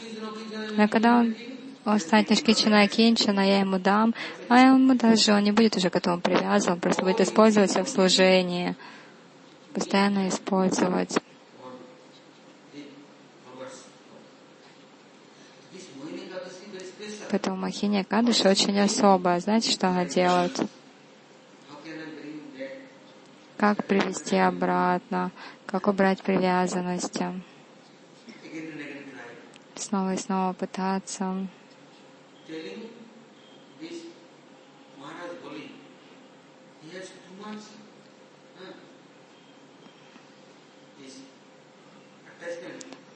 [0.76, 1.36] Но когда он,
[1.84, 4.14] он станет нишкичина кинчина, я ему дам,
[4.48, 7.88] а я ему даже, он не будет уже к этому привязан, просто будет использоваться в
[7.88, 8.74] служении.
[9.72, 11.18] постоянно использовать.
[17.32, 19.40] Поэтому Махини Кадыш очень особая.
[19.40, 20.54] Знаете, что она делает?
[23.56, 25.32] Как привести обратно,
[25.64, 27.42] как убрать привязанности,
[29.76, 31.48] снова и снова пытаться.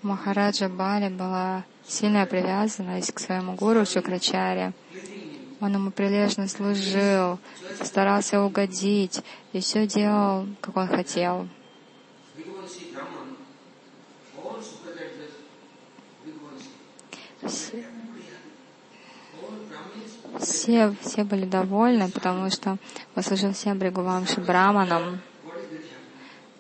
[0.01, 4.72] Махараджа Бали была сильная привязанность к своему гуру Шукрачаре.
[5.61, 7.39] Он ему прилежно служил,
[7.82, 9.22] старался угодить
[9.53, 11.49] и все делал, как он хотел.
[20.39, 22.76] Все, все, были довольны, потому что
[23.14, 25.20] он служил всем Бригувамши Браманам.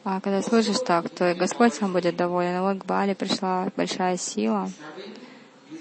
[0.08, 2.62] А когда служишь так, то и Господь сам будет доволен.
[2.62, 4.70] Вот к Бали пришла большая сила,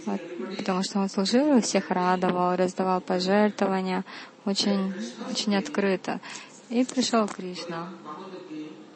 [0.07, 0.19] вот,
[0.57, 4.03] потому что он служил и всех радовал, раздавал пожертвования,
[4.43, 4.95] очень,
[5.29, 6.19] очень открыто.
[6.69, 7.91] И пришел Кришна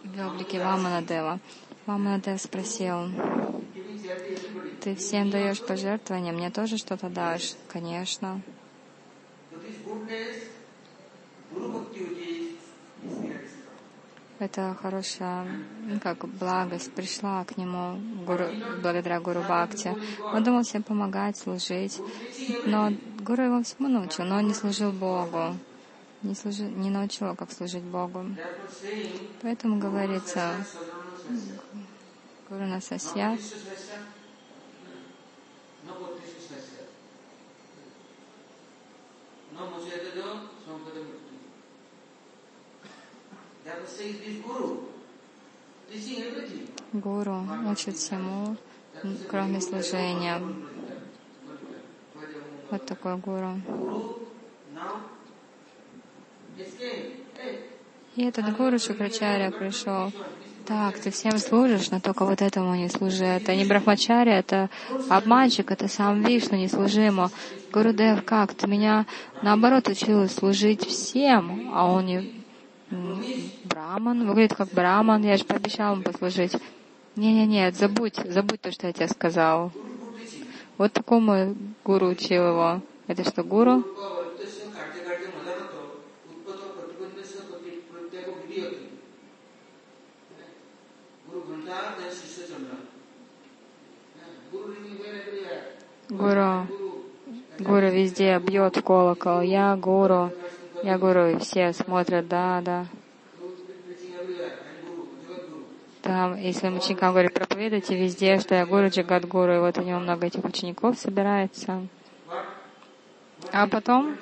[0.03, 1.39] в облике Ваманадева.
[1.85, 3.11] Ваманадев спросил,
[4.81, 7.53] ты всем даешь пожертвования, мне тоже что-то дашь?
[7.67, 8.41] Конечно.
[14.39, 15.45] Это хорошая,
[15.85, 18.45] ну, как благость пришла к нему гуру,
[18.81, 19.93] благодаря Гуру Бхакти.
[20.33, 21.99] Он думал всем помогать, служить,
[22.65, 25.57] но Гуру его всему научил, но он не служил Богу,
[26.23, 28.25] не, служил, не научил как служить Богу.
[29.41, 30.55] Поэтому говорится,
[32.49, 33.37] Гуру Насасья,
[40.09, 40.18] Krishna
[46.93, 48.55] Гуру учит всему,
[49.29, 50.41] кроме служения.
[52.71, 53.59] Вот такой Гуру.
[58.15, 60.11] И этот гуру Шукрачаря пришел.
[60.65, 63.23] Так, ты всем служишь, но только вот этому не служи.
[63.23, 64.69] Это не брахмачаря, это
[65.09, 67.29] обманщик, это сам Вишну, не служи ему.
[67.71, 68.53] Гурудев, как?
[68.53, 69.05] Ты меня
[69.41, 72.38] наоборот учил служить всем, а он не
[73.65, 76.55] браман, выглядит как браман, я же пообещал ему послужить.
[77.15, 79.71] Не-не-не, забудь, забудь то, что я тебе сказал.
[80.77, 82.81] Вот такому гуру учил его.
[83.07, 83.83] Это что, гуру?
[96.09, 96.67] Гуру.
[97.59, 99.41] Гуру везде бьет колокол.
[99.41, 100.31] Я гуру.
[100.81, 101.27] Я гуру.
[101.31, 102.85] И все смотрят, да, да.
[106.01, 109.99] Там, если ученикам говорит, проповедуйте везде, что я гуру Джагат Гуру, и вот у него
[109.99, 111.87] много этих учеников собирается.
[113.51, 114.17] А потом,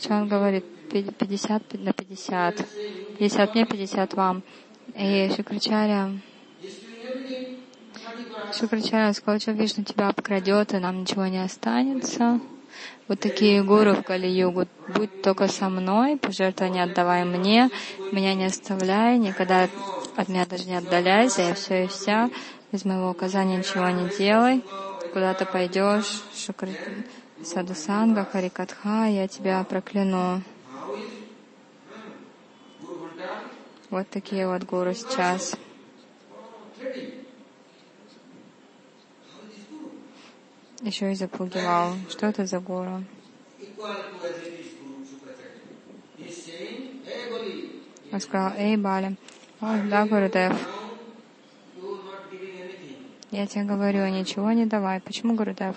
[0.00, 2.66] что он говорит, пи- 50 на 50.
[3.18, 4.42] 50 мне, 50 вам.
[4.94, 6.20] И he
[8.52, 12.40] Шукрачаря сказал, что Вишну тебя обкрадет, и нам ничего не останется.
[13.08, 14.66] Вот такие гуру в Кали-югу.
[14.88, 17.70] Будь только со мной, пожертвования отдавай мне,
[18.12, 19.68] меня не оставляй, никогда
[20.16, 22.30] от меня даже не отдаляйся, я все и вся.
[22.72, 24.64] Без моего указания ничего не делай.
[25.12, 26.68] Куда ты пойдешь, Шукр...
[27.44, 30.42] Садусанга, Харикатха, я тебя прокляну.
[33.90, 35.54] Вот такие вот гуру сейчас.
[40.82, 41.94] Еще и запугивал.
[42.10, 43.02] Что это за гуру?
[48.12, 49.16] Он сказал, эй, Бали,
[49.60, 50.54] о, да, Гурудев,
[53.30, 55.00] я тебе говорю, ничего не давай.
[55.00, 55.76] Почему Гурудев?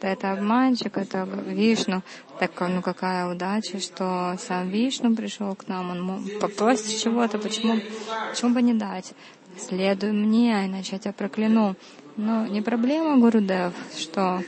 [0.00, 2.02] Да это обманщик, это Вишну.
[2.40, 7.80] Так, ну какая удача, что сам Вишну пришел к нам, он попросит чего-то, почему,
[8.30, 9.14] почему бы не дать?
[9.58, 11.76] Следуй мне, иначе я тебя прокляну.
[12.16, 14.42] Но не проблема, Гурудев, что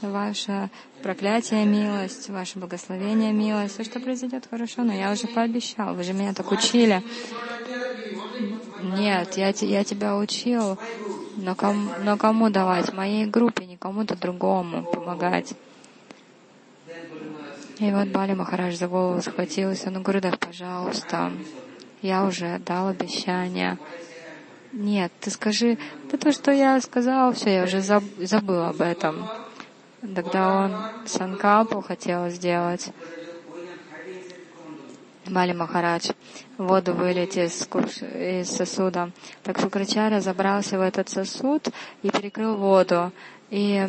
[0.00, 0.70] ваше
[1.02, 6.12] проклятие милость, ваше благословение милость, все, что произойдет, хорошо, но я уже пообещал, вы же
[6.12, 7.02] меня так учили.
[8.82, 10.78] Нет, я, я тебя учил,
[11.36, 12.92] но кому, но кому давать?
[12.92, 15.54] Моей группе, не кому-то другому помогать.
[17.78, 19.90] И вот Бали Махарадж за голову схватился.
[19.90, 21.32] Ну, Гурудев, пожалуйста,
[22.02, 23.78] я уже дал обещание.
[24.76, 25.78] Нет, ты скажи,
[26.10, 29.24] да то, что я сказал, все, я уже заб- забыл об этом.
[30.00, 32.90] Тогда он санкалпу хотел сделать.
[35.26, 36.10] Бали Махарадж
[36.58, 37.68] воду вылить из,
[38.16, 39.12] из сосуда.
[39.44, 41.68] Так Шукрачаря забрался в этот сосуд
[42.02, 43.12] и перекрыл воду.
[43.50, 43.88] И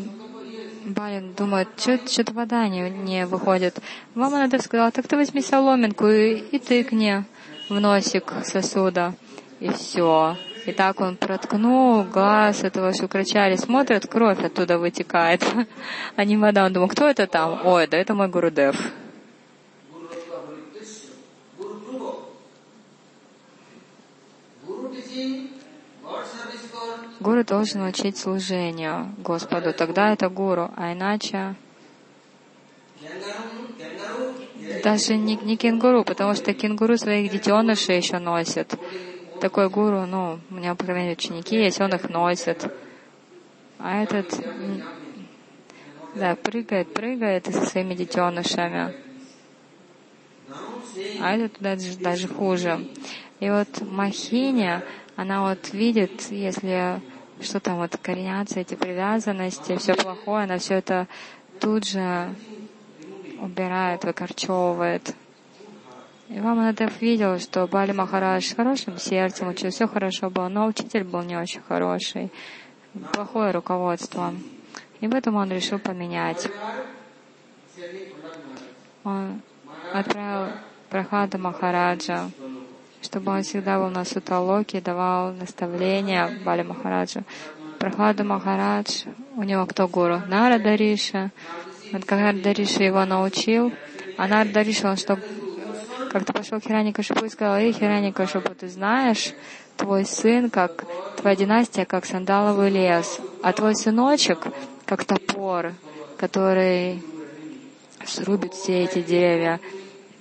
[0.86, 3.80] Балин думает, что-то вода не, не выходит.
[4.14, 7.26] Ваманадев сказал, так ты возьми соломинку и, и тыкни
[7.70, 9.16] в носик сосуда.
[9.60, 10.38] И все.
[10.66, 15.44] И так он проткнул глаз этого Шукрачари, смотрит, кровь оттуда вытекает,
[16.16, 16.66] а не вода.
[16.66, 17.66] Он думал, кто это там?
[17.66, 18.76] Ой, да это мой Гурудев.
[27.20, 31.56] Гуру должен учить служению Господу, тогда это гуру, а иначе
[34.84, 38.76] даже не, не кенгуру, потому что кенгуру своих детенышей еще носит.
[39.46, 42.66] Такой гуру, ну, у меня, по крайней мере, ученики есть, он их носит.
[43.78, 44.26] А этот,
[46.16, 48.92] да, прыгает, прыгает со своими детенышами.
[51.22, 52.88] А этот даже, даже хуже.
[53.40, 54.82] И вот Махиня,
[55.16, 57.00] она вот видит, если
[57.40, 61.08] что там вот коренятся эти привязанности, все плохое, она все это
[61.60, 62.34] тут же
[63.40, 65.16] убирает, выкорчевывает.
[66.30, 71.04] И Ваманадев видел, что Бали Махарадж с хорошим сердцем учил, все хорошо было, но учитель
[71.04, 72.32] был не очень хороший,
[73.14, 74.34] плохое руководство.
[75.02, 76.50] И поэтому он решил поменять.
[79.04, 79.42] Он
[79.94, 80.54] отправил
[80.90, 82.32] Прохлада Махараджа
[83.06, 87.24] чтобы он всегда был на Суталоке, давал наставления Бали Махараджу.
[87.80, 89.06] Прохлада Махарадж,
[89.36, 90.22] у него кто гуру?
[90.28, 91.32] Нарада Риша.
[91.92, 93.72] Вот когда Дариша его научил,
[94.18, 95.20] а Нарада Риша, он что,
[96.16, 99.34] как-то пошел к Хираникашипу и сказал, эй, Хираникашипу, ты знаешь,
[99.76, 100.86] твой сын, как
[101.18, 104.48] твоя династия, как сандаловый лес, а твой сыночек,
[104.86, 105.74] как топор,
[106.18, 107.04] который
[108.06, 109.60] срубит все эти деревья.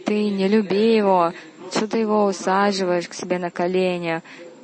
[0.05, 1.33] Ты не люби его,
[1.71, 4.21] что ты его усаживаешь к себе на колени,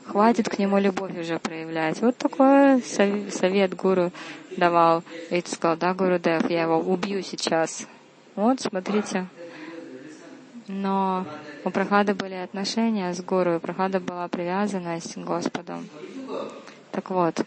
[0.07, 2.01] хватит к нему любовь уже проявлять.
[2.01, 4.11] Вот такой совет гуру
[4.57, 5.05] давал.
[5.31, 7.87] И сказал, да, Гуру Дев, я его убью сейчас.
[8.35, 9.29] Вот, смотрите.
[10.73, 11.27] Но
[11.65, 15.75] у Прохлады были отношения с Гуру, у Прохлады была привязанность к Господу.
[16.93, 17.45] Так вот,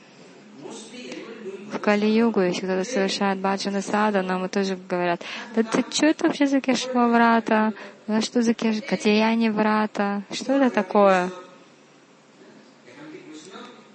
[1.71, 5.21] в Кали-югу, если кто-то совершает баджана сада, но мы тоже говорят,
[5.55, 7.73] да ты что это вообще за кешва врата?
[8.07, 8.81] Да что за кеш...
[8.81, 10.23] Катияни врата?
[10.31, 11.31] Что это такое?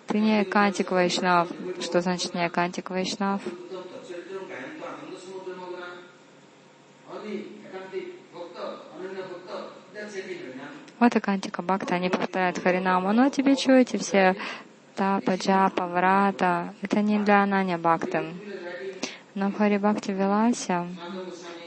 [0.07, 1.49] Ты не Кантик Вайшнав.
[1.81, 3.43] Что значит не Кантик Вайшнав?
[11.01, 13.12] Вот и Кантика Бхакта, они повторяют Харинаму.
[13.12, 14.34] Ну а тебе что эти все
[14.96, 16.74] Тапа, Джапа, Врата.
[16.82, 18.24] Это не для Ананя Бхакты.
[19.34, 20.86] Но в Хари Бхакти Виласе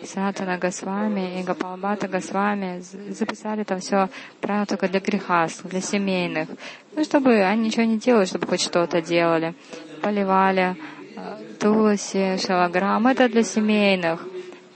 [0.03, 4.09] Санатана Госвами и Гапалбата Госвами записали там все
[4.41, 6.49] правила только для грехаств, для семейных.
[6.95, 9.53] Ну, чтобы они ничего не делали, чтобы хоть что-то делали.
[10.01, 10.75] Поливали
[11.15, 13.07] э, Туласи, Шалаграм.
[13.07, 14.25] Это для семейных.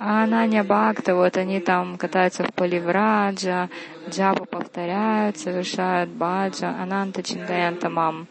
[0.08, 3.70] А Ананя Бхакта, вот они там катаются в поливраджа,
[4.08, 8.28] джапу повторяют, совершают баджа, ананта чиндаянта мам.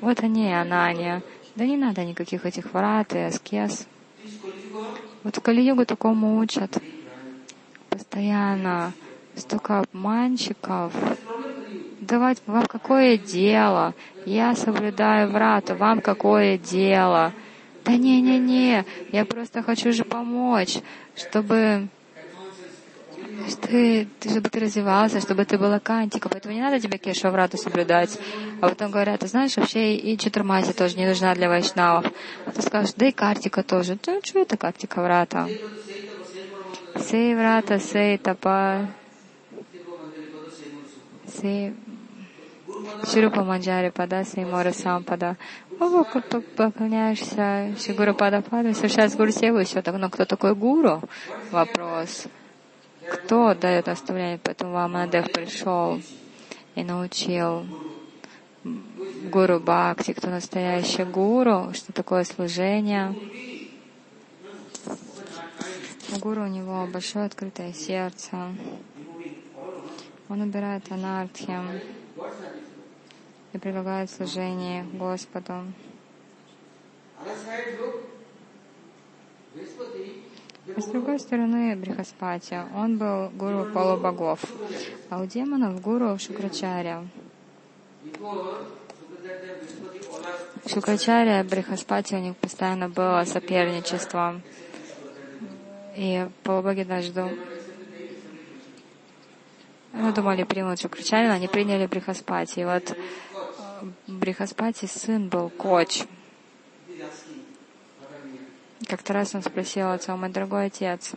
[0.00, 1.20] Вот они и Ананя.
[1.56, 3.86] Да не надо никаких этих врат и аскез.
[5.24, 6.74] Вот в Кали-югу такому учат.
[7.90, 8.94] Постоянно
[9.36, 10.94] столько обманщиков.
[12.00, 13.92] Давать вам какое дело?
[14.24, 17.34] Я соблюдаю врату, вам какое дело?
[17.84, 20.78] Да не-не-не, я просто хочу же помочь,
[21.14, 21.88] чтобы
[23.60, 28.18] ты, ты, чтобы ты развивался, чтобы ты была кантика, поэтому не надо тебе кешаврату соблюдать.
[28.60, 32.06] А потом говорят, ты знаешь, вообще и чатурмати тоже не нужна для вайшнавов.
[32.46, 33.98] А ты скажешь, да и картика тоже.
[34.02, 35.50] Да что это картика врата?
[36.98, 38.88] Сей врата, сей тапа,
[41.40, 41.74] сей
[43.10, 45.36] Ширупа Манджари Пада, Сеймора Сампада.
[45.78, 46.04] Ну,
[46.56, 49.96] поклоняешься Шигуру Пада Пада, совершаешь Гуру Севу, и все так.
[49.96, 51.02] Но кто такой Гуру?
[51.50, 52.26] Вопрос.
[53.10, 54.38] Кто дает наставление?
[54.42, 56.00] Поэтому Ваманадев пришел
[56.74, 57.66] и научил
[59.30, 63.14] Гуру Бхакти, кто настоящий Гуру, что такое служение.
[66.20, 68.54] Гуру у него большое открытое сердце.
[70.28, 71.52] Он убирает анархи
[73.54, 75.54] и предлагает служение Господу.
[80.76, 84.40] А с другой стороны, Брихаспати, он был гуру полубогов,
[85.10, 87.06] а у демонов гуру Шукрачаря.
[90.66, 94.40] Шукрачаря, Брихаспати, у них постоянно было соперничество.
[95.96, 97.12] И полубоги даже
[99.94, 102.60] Мы думали, примут Шукрачарина, они приняли Брихаспати.
[102.60, 102.96] И вот
[104.06, 106.04] Брихаспати сын был коч.
[108.88, 111.12] Как-то раз он спросил отца, мой дорогой отец,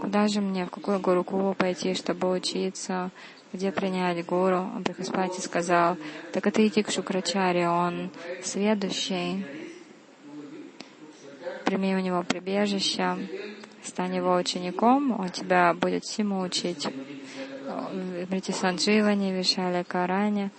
[0.00, 3.10] куда же мне, в какую гурукулу пойти, чтобы учиться,
[3.52, 4.70] где принять гуру?
[4.80, 5.96] Брихаспати сказал,
[6.32, 8.10] так это иди к Шукрачаре, он
[8.42, 9.46] сведущий,
[11.64, 13.16] прими у него прибежище,
[13.82, 16.86] стань его учеником, он тебя будет всему учить.
[18.28, 20.50] Мрити Сандживани, Вишали Карани.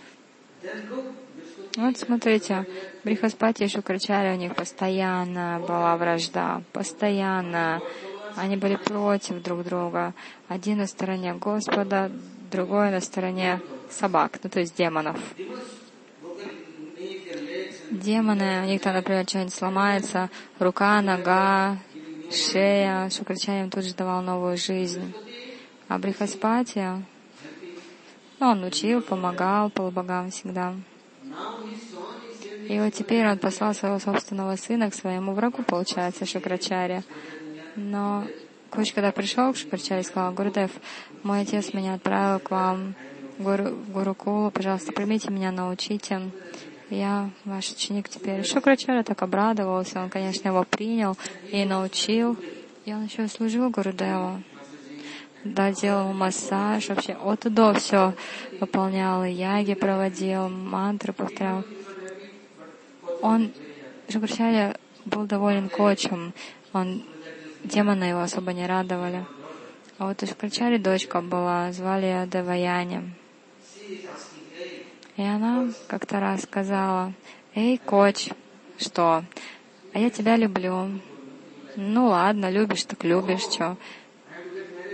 [1.76, 2.66] Вот смотрите,
[3.04, 7.82] Брихаспати и Шукрачари у них постоянно была вражда, постоянно.
[8.36, 10.14] Они были против друг друга.
[10.48, 12.12] Один на стороне Господа,
[12.52, 13.60] другой на стороне
[13.90, 15.18] собак, ну то есть демонов.
[17.90, 21.78] Демоны, у них там, например, что-нибудь сломается, рука, нога,
[22.32, 23.10] шея.
[23.10, 25.14] Шукрачарьям тут же давал новую жизнь.
[25.88, 26.88] А Брихаспати,
[28.52, 30.74] он учил, помогал полубогам всегда.
[32.70, 37.04] И вот теперь он послал своего собственного сына к своему врагу, получается, Шукрачаре.
[37.76, 38.26] Но
[38.70, 40.72] Коч, когда пришел к Шукрачаре, сказал, Гурдев,
[41.24, 42.96] мой отец меня отправил к вам,
[43.40, 46.32] Гуру, Гурукулу, пожалуйста, примите меня, научите.
[46.90, 48.44] Я ваш ученик теперь.
[48.44, 51.18] Шукрачаря так обрадовался, он, конечно, его принял
[51.52, 52.38] и научил.
[52.86, 54.44] И он еще служил Гурудеву
[55.44, 58.14] да, делал массаж, вообще от и до все
[58.60, 61.64] выполнял, яги проводил, мантры повторял.
[63.22, 63.52] Он,
[64.10, 66.34] Шукрачарья, был доволен кочем,
[66.72, 67.04] он,
[67.64, 69.26] демоны его особо не радовали.
[69.98, 73.14] А вот у Шукрачари дочка была, звали ее Деваяни.
[75.18, 77.14] И она как-то раз сказала,
[77.54, 78.30] «Эй, коч,
[78.78, 79.24] что?
[79.94, 81.00] А я тебя люблю».
[81.76, 83.78] «Ну ладно, любишь, так любишь, что?»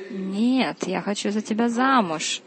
[0.10, 2.42] Нет, я хочу за тебя замуж.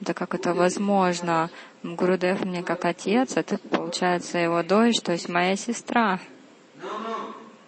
[0.00, 1.50] Да как это возможно?
[1.82, 6.20] Гурудев мне как отец, а ты, получается, его дочь, то есть моя сестра.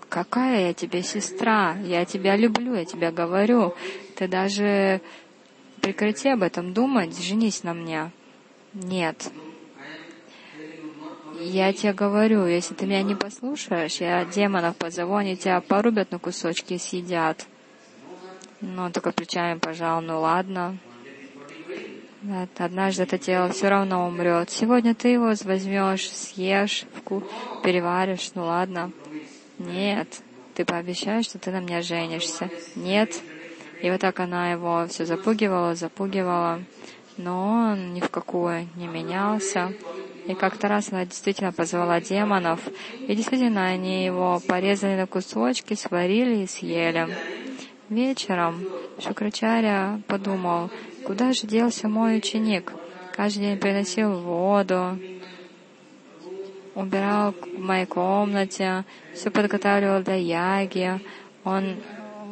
[0.08, 1.76] Какая я тебе сестра?
[1.82, 3.74] Я тебя люблю, я тебя говорю.
[4.16, 5.00] Ты даже
[5.80, 8.10] прекрати об этом думать, женись на мне.
[8.72, 9.30] Нет.
[11.40, 16.18] Я тебе говорю, если ты меня не послушаешь, я демонов позову, они тебя порубят на
[16.18, 17.46] кусочки и съедят.
[18.60, 20.78] Но он только плечами пожал, ну ладно.
[22.56, 24.50] Однажды это тело все равно умрет.
[24.50, 27.22] Сегодня ты его возьмешь, съешь, вку...
[27.62, 28.90] переваришь, ну ладно.
[29.58, 30.20] Нет,
[30.54, 32.50] ты пообещаешь, что ты на меня женишься.
[32.74, 33.20] Нет.
[33.80, 36.60] И вот так она его все запугивала, запугивала.
[37.16, 39.72] Но он ни в какую не менялся.
[40.26, 42.60] И как-то раз она действительно позвала демонов.
[43.06, 47.08] И действительно они его порезали на кусочки, сварили и съели.
[47.88, 48.66] Вечером
[48.98, 50.70] Шукрачаря подумал,
[51.06, 52.74] куда же делся мой ученик?
[53.16, 54.98] Каждый день приносил воду,
[56.74, 58.84] убирал в моей комнате,
[59.14, 61.00] все подготавливал для яги.
[61.44, 61.76] Он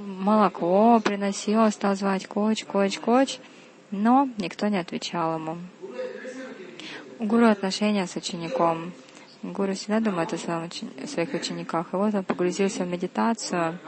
[0.04, 3.38] молоко приносил, стал звать коч, коч, коч,
[3.90, 5.56] но никто не отвечал ему.
[7.18, 8.92] У гуру отношения с учеником.
[9.52, 10.68] Гуру всегда думает о, своем,
[11.02, 11.88] о своих учениках.
[11.92, 13.78] И вот он погрузился в медитацию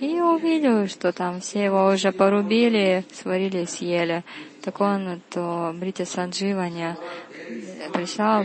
[0.00, 4.24] и увидел, что там все его уже порубили, сварили съели.
[4.62, 6.96] Так он, то Бритя Сандживани
[7.92, 8.44] пришел,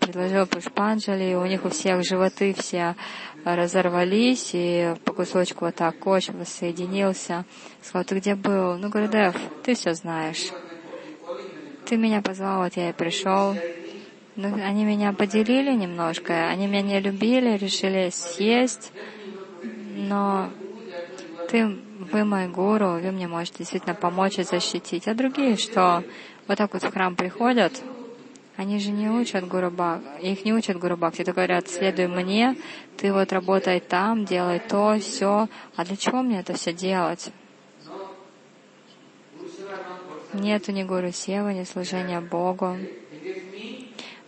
[0.00, 2.96] предложил Пушпанджали, у них у всех животы все
[3.44, 7.44] разорвались, и по кусочку вот так коч воссоединился.
[7.82, 8.76] Сказал, ты где был?
[8.76, 10.50] Ну, Гурдев, ты все знаешь.
[11.86, 13.54] Ты меня позвал, вот я и пришел.
[14.42, 18.90] Ну, они меня поделили немножко, они меня не любили, решили съесть,
[19.62, 20.48] но
[21.50, 21.66] ты,
[22.10, 25.06] вы мой гуру, вы мне можете действительно помочь и защитить.
[25.08, 26.04] А другие, что
[26.48, 27.82] вот так вот в храм приходят,
[28.56, 32.56] они же не учат Гуру Бхак, их не учат Гуру Бхакти, это говорят, следуй мне,
[32.96, 35.48] ты вот работай там, делай то, все.
[35.76, 37.30] А для чего мне это все делать?
[40.32, 42.78] Нету ни Гуру Сева, ни служения Богу.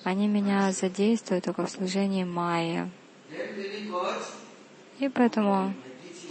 [0.05, 2.91] Они меня задействуют только в служении Майи.
[4.99, 5.75] И поэтому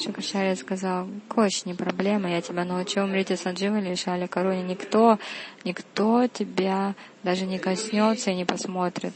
[0.03, 4.63] Шукашаря сказал, Коч, не проблема, я тебя научу умрите Сандживали или Шали Каруни.
[4.63, 5.19] Никто,
[5.63, 9.13] никто тебя даже не коснется и не посмотрит.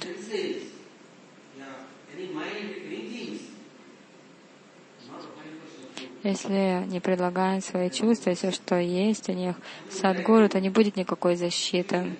[6.23, 9.55] Если не предлагаем свои чувства, все, что есть у них,
[9.91, 12.15] Садгуру, то не будет никакой защиты.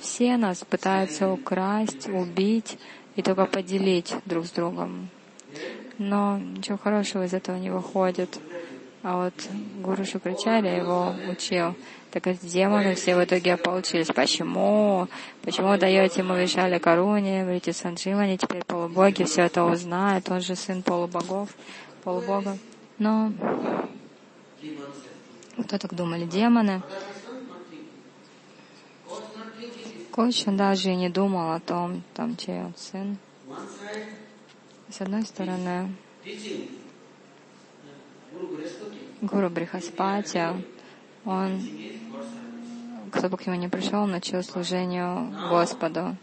[0.00, 2.78] Все нас пытаются украсть, убить
[3.16, 5.10] и только поделить друг с другом.
[5.98, 8.38] Но ничего хорошего из этого не выходит.
[9.02, 9.34] А вот
[9.82, 11.74] Гуру Шукрачаря его учил.
[12.10, 14.08] Так эти демоны все в итоге получились.
[14.08, 15.06] Почему?
[15.42, 20.82] Почему даете ему Вишали Каруни, говорите Сандживани, теперь полубоги все это узнают, он же сын
[20.82, 21.50] полубогов,
[22.02, 22.56] полубога.
[22.98, 23.32] Но
[25.62, 26.24] кто так думали?
[26.24, 26.82] Демоны.
[30.20, 33.16] Коча даже и не думал о том, там, чей он сын.
[34.90, 35.94] С одной стороны,
[39.22, 40.44] Гуру Брихаспати,
[41.24, 41.62] он,
[43.10, 46.14] кто бы к нему не пришел, начал служению Господу.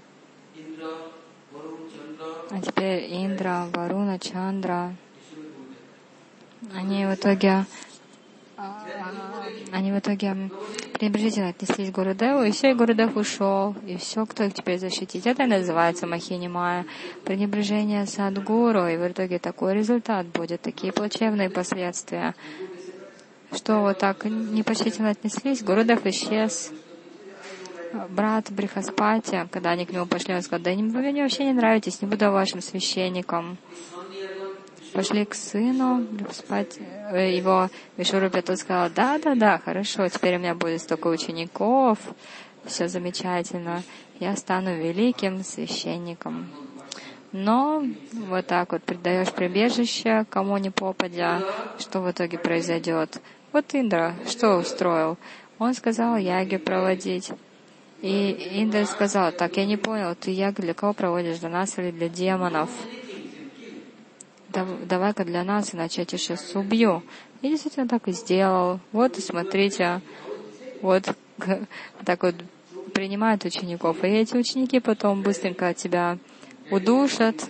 [2.52, 4.96] А теперь Индра, Варуна, Чандра,
[6.72, 7.66] они в итоге
[9.72, 10.50] они в итоге
[10.94, 15.28] пренебрежительно отнеслись к Гурудеву, и все, и Гурудев ушел, и все, кто их теперь защитить.
[15.28, 16.86] Это и называется Махини Майя.
[17.24, 22.34] Пренебрежение Садгуру, и в итоге такой результат будет, такие плачевные последствия.
[23.54, 26.72] Что вот так непочтительно отнеслись, Гурудев исчез.
[28.10, 32.02] Брат Брихаспати, когда они к нему пошли, он сказал, да вы мне вообще не нравитесь,
[32.02, 33.58] не буду вашим священником
[34.98, 36.80] пошли к сыну спать.
[37.12, 42.00] Э, его Вишурупя тут сказал, да, да, да, хорошо, теперь у меня будет столько учеников,
[42.66, 43.84] все замечательно,
[44.20, 46.50] я стану великим священником.
[47.32, 51.44] Но вот так вот предаешь прибежище, кому не попадя,
[51.78, 53.22] что в итоге произойдет.
[53.54, 55.20] Вот Индра, что устроил?
[55.60, 57.32] Он сказал яги проводить.
[58.02, 61.92] И Индра сказал, так, я не понял, ты яги для кого проводишь, для нас или
[61.92, 62.72] для демонов?
[64.66, 67.04] Давай-ка для нас, иначе я тебя сейчас убью.
[67.42, 68.80] И действительно так и сделал.
[68.92, 70.02] Вот, смотрите,
[70.82, 71.04] вот
[72.06, 72.36] так вот
[72.94, 74.04] принимают учеников.
[74.04, 76.18] И эти ученики потом быстренько тебя
[76.72, 77.50] удушат,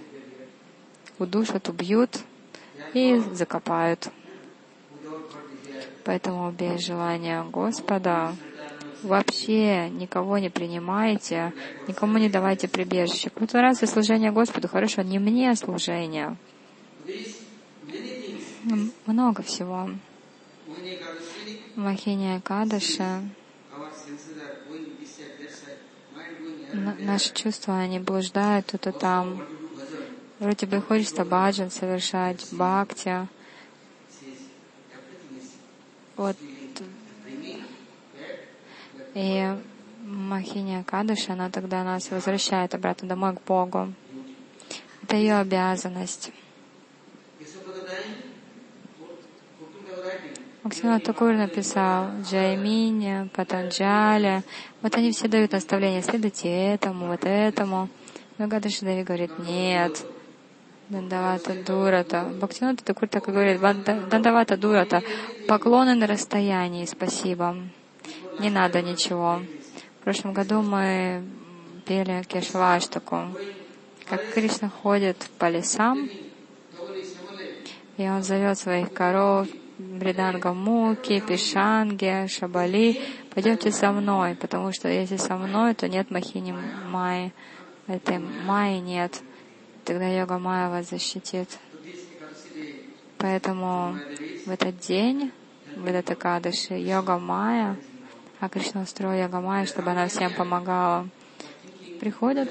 [1.20, 2.20] удушат, убьют
[2.93, 4.10] и закопают.
[6.03, 8.34] Поэтому без желания Господа
[9.03, 11.53] вообще никого не принимайте,
[11.88, 13.30] никому не давайте прибежище.
[13.30, 16.36] Кто-то раз и служение Господу, хорошо, не мне служение,
[19.05, 19.89] много всего.
[21.76, 23.22] Махиния Кадаша,
[26.74, 29.43] наши чувства, они блуждают тут и там.
[30.39, 33.28] Вроде бы хочется баджан совершать, бхакти.
[36.16, 36.36] Вот.
[39.14, 39.58] И
[40.03, 43.93] Махиния Кадаша, она тогда нас возвращает обратно домой к Богу.
[45.03, 46.32] Это ее обязанность.
[50.68, 54.43] Максима Такур написал Джайминь, Патанджали.
[54.82, 57.88] Вот они все дают наставления, следуйте этому, вот этому.
[58.38, 60.05] Но Гадашидави говорит, нет,
[60.89, 62.30] Дандавата Дурата.
[62.41, 65.03] Бхактинат Такур так и говорит, Дандавата Дурата.
[65.47, 67.55] Поклоны на расстоянии, спасибо.
[68.38, 69.39] Не надо ничего.
[70.01, 71.24] В прошлом году мы
[71.86, 73.28] пели Кешваштаку.
[74.09, 76.09] Как Кришна ходит по лесам,
[77.95, 79.47] и он зовет своих коров,
[79.78, 83.00] Бриданга Муки, Пишанги, Шабали,
[83.34, 86.56] пойдемте со мной, потому что если со мной, то нет Махини
[86.90, 87.32] Майи.
[87.86, 89.22] Этой Майи нет.
[89.86, 91.60] Тогда йога Майя вас защитит.
[93.20, 94.00] Поэтому
[94.48, 95.32] в этот день,
[95.76, 97.78] в этот Акадыши, йога Майя,
[98.40, 101.08] а Кришна устроил йога Майя, чтобы она всем помогала,
[102.00, 102.50] приходят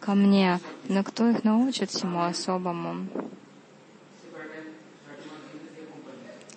[0.00, 3.06] ко мне, но кто их научит всему особому?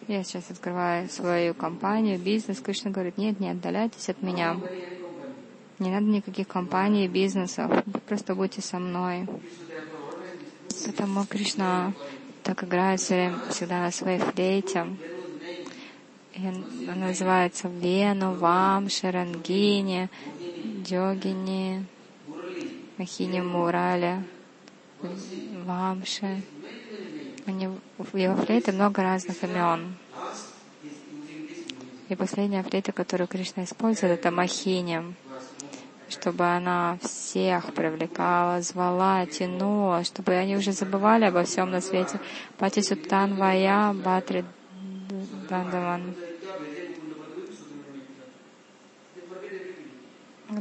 [0.07, 2.59] Я сейчас открываю свою компанию, бизнес.
[2.59, 4.57] Кришна говорит, нет, не отдаляйтесь от меня.
[5.79, 7.71] Не надо никаких компаний, бизнесов.
[8.07, 9.27] Просто будьте со мной.
[10.85, 11.93] Потому Кришна
[12.43, 14.87] так играет все время, всегда на своей флейте.
[16.33, 20.09] И она называется Вену, Вам, Шарангини,
[20.83, 21.85] Джогини,
[22.97, 24.23] Махини Мурали,
[25.65, 26.41] Вамши.
[27.47, 29.95] У него, в его флейте много разных имен.
[32.09, 35.15] И последняя флейта, которую Кришна использует, это Махини,
[36.09, 42.19] чтобы она всех привлекала, звала, тянула, чтобы они уже забывали обо всем на свете.
[42.57, 44.45] Пати Суттан Вая Батри
[45.49, 46.15] Дандаван.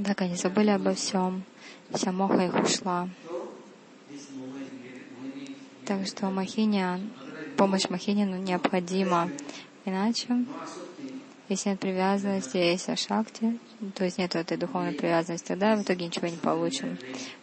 [0.05, 1.45] Так они забыли обо всем.
[1.93, 3.09] Вся моха их ушла.
[5.87, 7.01] Так что Махиня,
[7.59, 9.31] помощь Махине необходима.
[9.85, 10.47] Иначе,
[11.51, 13.59] если нет привязанности, есть ашакти,
[13.95, 16.97] то есть нет этой духовной привязанности, тогда в итоге ничего не получим.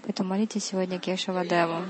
[0.03, 1.83] Поэтому молитесь сегодня Кешава Деву.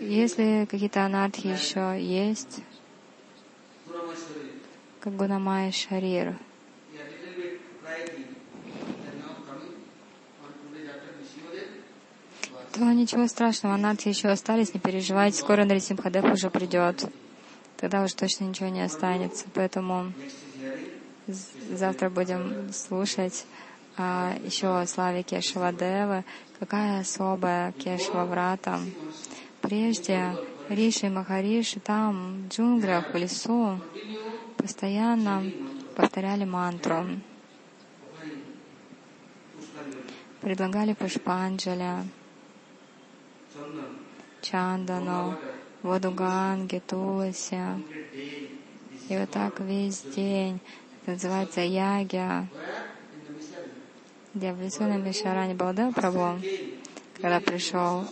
[0.00, 2.60] Если какие-то анархии еще есть,
[5.00, 6.36] как Гунамая Шарир.
[12.78, 17.10] То ничего страшного, надо еще остались, не переживайте, скоро Нарисимхадев уже придет.
[17.76, 19.46] Тогда уж точно ничего не останется.
[19.52, 20.12] Поэтому
[21.72, 23.46] завтра будем слушать
[23.96, 26.22] а, еще о славе Кешавадевы,
[26.60, 28.78] какая особая Кешава Врата.
[29.60, 30.36] Прежде
[30.68, 33.80] Риши и Махариши там, в джунглях, в лесу,
[34.56, 35.50] постоянно
[35.96, 37.06] повторяли мантру,
[40.40, 42.04] предлагали пушпанджаля.
[44.42, 45.36] Чандану,
[45.82, 47.60] воду Ганги, Туласи.
[49.08, 50.60] И вот так весь день.
[51.02, 52.46] Это называется ягия.
[54.34, 56.38] Где в лесу на Мишаране Балдев Прабhu,
[57.14, 58.04] когда пришел,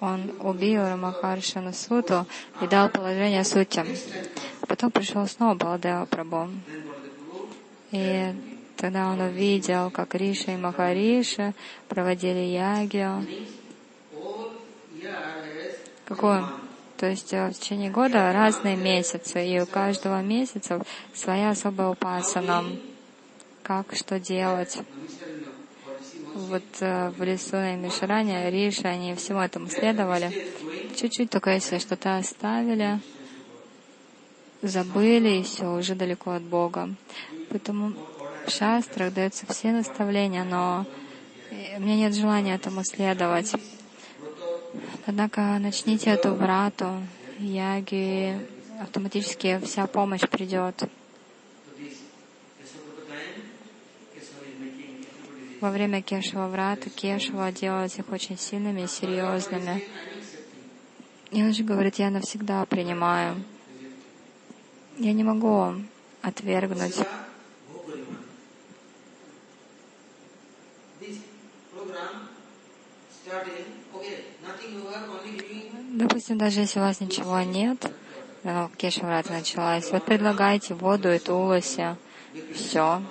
[0.00, 2.26] он убил Рамахаршану Суту
[2.62, 3.84] и дал положение Сути.
[4.68, 6.50] Потом пришел снова Балдева Прабhu.
[7.90, 8.34] И
[8.76, 11.54] тогда он увидел, как Риша и Махариша
[11.88, 13.26] проводили ягию.
[16.06, 16.48] Какую?
[16.96, 20.82] То есть э, в течение года разные месяцы, и у каждого месяца
[21.14, 22.64] своя особая упасана.
[23.62, 24.78] Как, что делать?
[26.34, 30.46] Вот э, в лесу на Мишране, Риша, они всему этому следовали.
[30.96, 33.00] Чуть-чуть только если что-то оставили,
[34.62, 36.88] забыли, и все, уже далеко от Бога.
[37.50, 37.92] Поэтому
[38.46, 40.86] в шастрах даются все наставления, но
[41.50, 43.52] э, у меня нет желания этому следовать.
[45.06, 47.02] Однако начните эту врату,
[47.38, 48.38] яги,
[48.80, 50.84] автоматически вся помощь придет.
[55.60, 59.82] Во время Кешева врата Кешева делать их очень сильными и серьезными.
[61.30, 63.42] И он же говорит, я навсегда принимаю.
[64.98, 65.74] Я не могу
[66.22, 66.96] отвергнуть.
[73.26, 73.75] Starting,
[75.96, 77.90] Допустим, даже если у вас ничего нет,
[78.42, 81.96] э, Кеша врата началась, вот предлагайте воду и туласи,
[82.54, 83.02] все.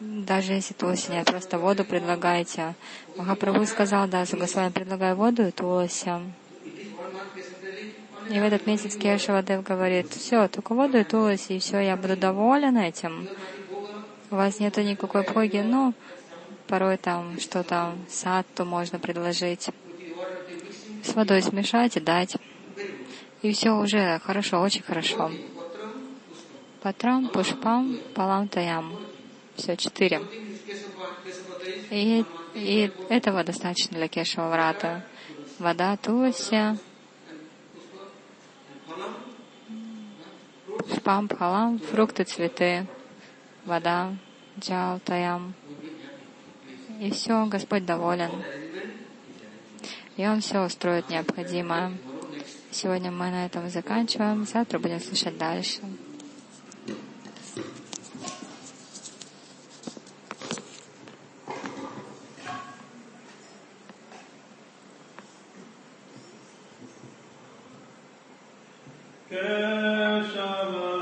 [0.00, 2.74] Даже если туласи нет, просто воду предлагайте.
[3.16, 6.10] Махапрабху сказал, да, Сугасвами, предлагаю воду и туласи.
[8.28, 12.16] И в этот месяц Кешавадев говорит, все, только воду и туласи, и все, я буду
[12.16, 13.26] доволен этим.
[14.30, 15.94] У вас нету никакой боги, ну,
[16.68, 19.70] порой там что-то, сатту можно предложить.
[21.02, 22.36] С водой смешать и дать.
[23.42, 25.30] И все уже хорошо, очень хорошо.
[26.82, 28.96] Патрам, пушпам, палам, таям.
[29.56, 30.22] Все, четыре.
[31.90, 35.04] И, и этого достаточно для Кешава Врата.
[35.58, 36.78] Вода, туласи,
[40.94, 42.86] шпам, пхалам, фрукты, цветы,
[43.64, 44.14] вода,
[44.60, 45.54] джал, таям.
[46.98, 48.30] И все, Господь доволен.
[50.16, 51.96] И Он все устроит необходимое.
[52.72, 54.44] Сегодня мы на этом заканчиваем.
[54.44, 55.80] Завтра будем слушать дальше.
[69.30, 70.98] Kesava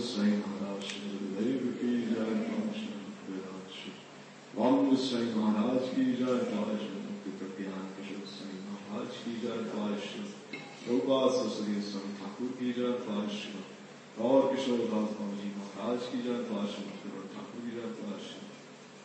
[0.00, 0.86] sayın Maraş,
[1.36, 2.80] Devri ki icra etmamış,
[3.28, 3.74] Beraş.
[4.56, 6.82] Vam sayın Maraş ki icra etmaş,
[7.24, 10.02] Kıpırpiyan kışık sayın Maraş ki icra etmaş,
[10.88, 13.34] Rupa Sasriye sayın Thakur ki icra etmaş,
[14.18, 16.70] Raur Kishore Das Babaji Maharaj ki icra etmaş,
[17.02, 18.24] Kıpır Thakur ki icra etmaş,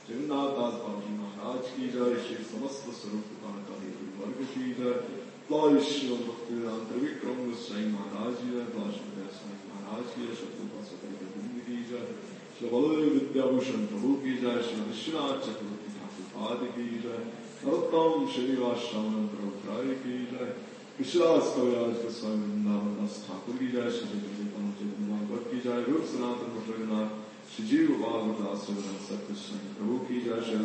[0.08, 3.90] Cimnath Das Babaji Maharaj ki icra etmaş, Samast Sarup Kanakali
[4.20, 5.20] Varg ki icra etmaş,
[5.52, 8.96] Laish Yoluktu Antravikram Sayın Maharaj ki icra etmaş,
[9.40, 9.59] Sayın
[9.92, 12.16] आशीय शत्रुपास करके भूमि जाए
[12.56, 17.22] श्रवल विद्याभूषण प्रभु की जाए श्री विश्वनाथ चतुर्थी ठाकुर पाद की जाए
[17.56, 20.52] सर्वोत्तम श्रीवास श्रवण प्रभुराय की जय
[21.00, 27.18] विश्वास कविराज गोस्वामी वृंदावन दास ठाकुर की जय श्री भगवान की जय रूप सनातन भट्टनाथ
[27.52, 28.66] श्री बालदास
[29.06, 30.58] सत्यकृष्ण प्रभु की जय श्री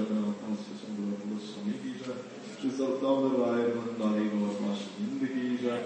[1.45, 2.19] स्वामी की जय
[2.57, 5.81] श्री सत्तावर राय मंदारी गोपाश हिंद की जय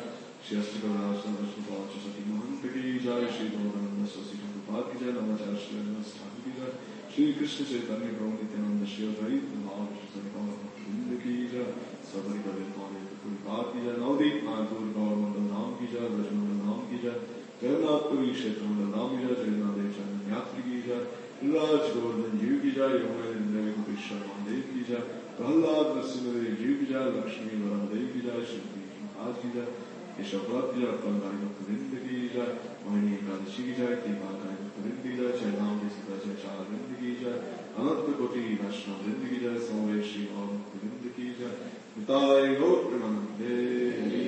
[0.48, 4.60] سیاسی برنامہ سنس کو بہت چیزوں کی مہم پکی جائے شری گورن بس اسی کو
[4.66, 6.70] بات کی جائے نما جائے شری گورن بس ٹھاکی کی جائے
[7.08, 11.72] شری کرشن چیتنی پرو نتیانند شیو دھائی دماغ شن کا مہم کی جائے
[12.12, 16.32] سبر کا ویتوان کوئی بات کی جائے نودیپ ناگور گور منڈل نام کی جائے رج
[16.32, 17.18] منڈل نام کی جائے
[17.60, 22.38] جگناتھ پوری شیتر منڈل نام کی جائے جگناتھ دیو چند یاتری کی جائے راج گورن
[22.38, 28.08] جیو کی جائے یوم کشن مہادیو کی جائے پرہلاد نرسم دیو جائے لکشمی ورم دیو
[28.14, 28.86] کی جائے شکتی
[29.20, 29.46] آج
[30.18, 32.54] यशोपरात की जाए फलदारी को खरीद की जाए
[32.84, 37.12] मोहिनी एकादशी की जाए टीकाकारी को खरीद की जाए चैताम की सीता चैचार वृंद की
[37.20, 37.38] जाए
[37.78, 44.27] अनंत कोटि वैष्णव वृंद की जाए समवेश श्री भाव वृंद की जाए पिताय गौर प्रेमानंदे